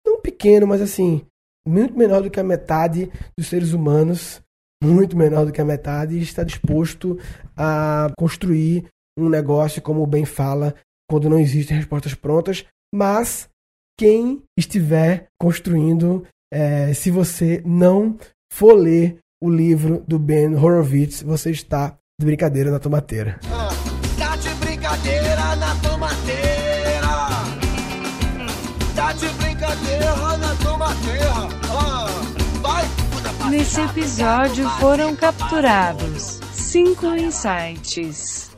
não 0.05 0.21
pequeno, 0.21 0.65
mas 0.65 0.81
assim, 0.81 1.25
muito 1.67 1.97
menor 1.97 2.21
do 2.21 2.31
que 2.31 2.39
a 2.39 2.43
metade 2.43 3.11
dos 3.37 3.47
seres 3.47 3.73
humanos 3.73 4.41
muito 4.83 5.17
menor 5.17 5.45
do 5.45 5.51
que 5.51 5.61
a 5.61 5.65
metade 5.65 6.15
e 6.15 6.21
está 6.21 6.43
disposto 6.43 7.17
a 7.55 8.11
construir 8.17 8.85
um 9.17 9.29
negócio, 9.29 9.81
como 9.81 10.01
o 10.01 10.07
bem 10.07 10.25
fala, 10.25 10.73
quando 11.09 11.29
não 11.29 11.39
existem 11.39 11.77
respostas 11.77 12.13
prontas, 12.13 12.65
mas 12.93 13.49
quem 13.97 14.41
estiver 14.57 15.27
construindo, 15.39 16.25
é, 16.53 16.93
se 16.93 17.11
você 17.11 17.61
não 17.65 18.17
for 18.51 18.73
ler 18.73 19.17
o 19.41 19.49
livro 19.49 20.03
do 20.07 20.17
Ben 20.17 20.55
Horowitz, 20.55 21.21
você 21.21 21.51
está 21.51 21.97
de 22.19 22.25
brincadeira 22.25 22.71
na 22.71 22.79
tomateira. 22.79 23.39
Ah, 23.51 23.69
tá 24.17 24.35
de 24.37 24.49
brincadeira 24.55 25.55
na 25.55 25.75
tomateira. 25.75 26.49
Tá 28.95 29.13
de 29.13 29.27
brincadeira 29.29 30.37
na 30.37 30.55
tomateira. 30.55 31.58
Nesse 33.49 33.81
episódio 33.81 34.69
foram 34.79 35.15
capturados 35.15 36.39
cinco 36.53 37.07
insights. 37.15 38.51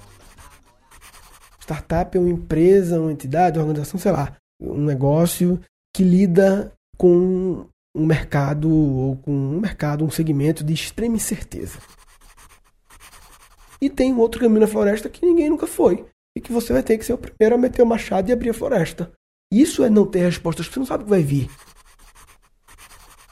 Startup 1.62 2.17
é 2.17 2.19
uma 2.19 2.30
empresa, 2.30 2.99
uma 2.99 3.12
entidade, 3.12 3.58
uma 3.58 3.65
organização, 3.65 3.97
sei 3.97 4.12
lá, 4.12 4.36
um 4.62 4.84
negócio 4.84 5.62
que 5.95 6.04
lida 6.04 6.73
com 6.97 7.65
um 7.95 8.06
mercado 8.06 8.69
ou 8.69 9.15
com 9.15 9.32
um 9.32 9.60
mercado, 9.62 10.04
um 10.04 10.12
segmento 10.12 10.62
de 10.62 10.73
extrema 10.73 11.15
incerteza. 11.15 11.80
E 13.82 13.89
tem 13.89 14.13
um 14.13 14.19
outro 14.19 14.41
caminho 14.41 14.60
na 14.60 14.67
floresta 14.67 15.10
que 15.10 15.25
ninguém 15.25 15.49
nunca 15.49 15.67
foi. 15.67 16.06
E 16.38 16.41
que 16.41 16.51
você 16.51 16.73
vai 16.73 16.84
ter 16.84 16.97
que 16.97 17.06
ser 17.06 17.13
o 17.13 17.17
primeiro 17.17 17.56
a 17.56 17.58
meter 17.58 17.82
o 17.82 17.86
machado 17.86 18.30
e 18.30 18.34
abrir 18.34 18.49
a 18.49 18.54
floresta. 18.54 19.10
Isso 19.51 19.86
é 19.86 19.89
não 19.89 20.06
ter 20.06 20.19
respostas, 20.19 20.67
você 20.67 20.80
não 20.80 20.86
sabe 20.86 21.04
o 21.04 21.06
que 21.06 21.10
vai 21.10 21.23
vir. 21.23 21.49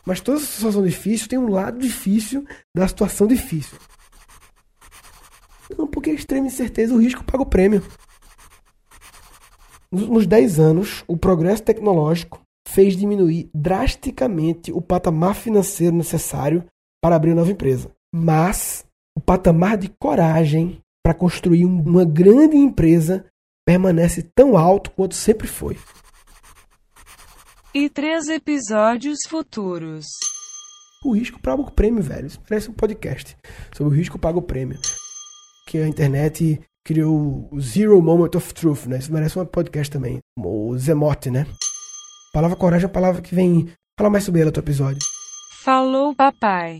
Mas 0.09 0.21
toda 0.21 0.39
situação 0.39 0.83
difícil 0.83 1.27
tem 1.27 1.37
um 1.37 1.51
lado 1.51 1.77
difícil 1.77 2.43
da 2.75 2.87
situação 2.87 3.27
difícil. 3.27 3.77
Não, 5.77 5.85
porque 5.85 6.09
a 6.09 6.13
extrema 6.13 6.47
incerteza, 6.47 6.95
o 6.95 6.99
risco 6.99 7.23
paga 7.23 7.43
o 7.43 7.45
prêmio. 7.45 7.83
Nos 9.91 10.25
10 10.25 10.59
anos, 10.59 11.03
o 11.07 11.15
progresso 11.15 11.61
tecnológico 11.61 12.41
fez 12.67 12.97
diminuir 12.97 13.51
drasticamente 13.53 14.71
o 14.71 14.81
patamar 14.81 15.35
financeiro 15.35 15.95
necessário 15.95 16.65
para 16.99 17.15
abrir 17.15 17.29
uma 17.29 17.41
nova 17.41 17.51
empresa. 17.51 17.91
Mas 18.11 18.83
o 19.15 19.21
patamar 19.21 19.77
de 19.77 19.89
coragem 20.01 20.79
para 21.05 21.13
construir 21.13 21.65
uma 21.65 22.03
grande 22.03 22.57
empresa 22.57 23.27
permanece 23.63 24.23
tão 24.33 24.57
alto 24.57 24.89
quanto 24.89 25.13
sempre 25.13 25.45
foi. 25.45 25.77
E 27.73 27.87
três 27.87 28.27
episódios 28.27 29.19
futuros. 29.27 30.05
O 31.05 31.13
risco 31.13 31.39
paga 31.39 31.61
o 31.61 31.71
prêmio, 31.71 32.01
velho. 32.01 32.25
Isso 32.25 32.41
parece 32.41 32.69
um 32.69 32.73
podcast 32.73 33.37
sobre 33.75 33.93
o 33.93 33.95
risco 33.95 34.17
paga 34.17 34.39
o 34.39 34.41
prêmio. 34.41 34.79
Que 35.67 35.77
a 35.77 35.87
internet 35.87 36.59
criou 36.83 37.47
o 37.51 37.61
Zero 37.61 38.01
Moment 38.01 38.31
of 38.35 38.53
Truth, 38.55 38.87
né? 38.87 38.97
Isso 38.97 39.13
merece 39.13 39.37
um 39.37 39.45
podcast 39.45 39.91
também. 39.91 40.17
O 40.35 40.75
Zemote, 40.79 41.29
né? 41.29 41.45
A 42.29 42.33
palavra 42.33 42.57
coragem 42.57 42.87
é 42.87 42.89
a 42.89 42.93
palavra 42.93 43.21
que 43.21 43.35
vem. 43.35 43.71
Fala 43.97 44.09
mais 44.09 44.23
sobre 44.23 44.41
ela 44.41 44.45
no 44.45 44.49
outro 44.49 44.63
episódio. 44.63 45.01
Falou, 45.63 46.15
papai. 46.15 46.79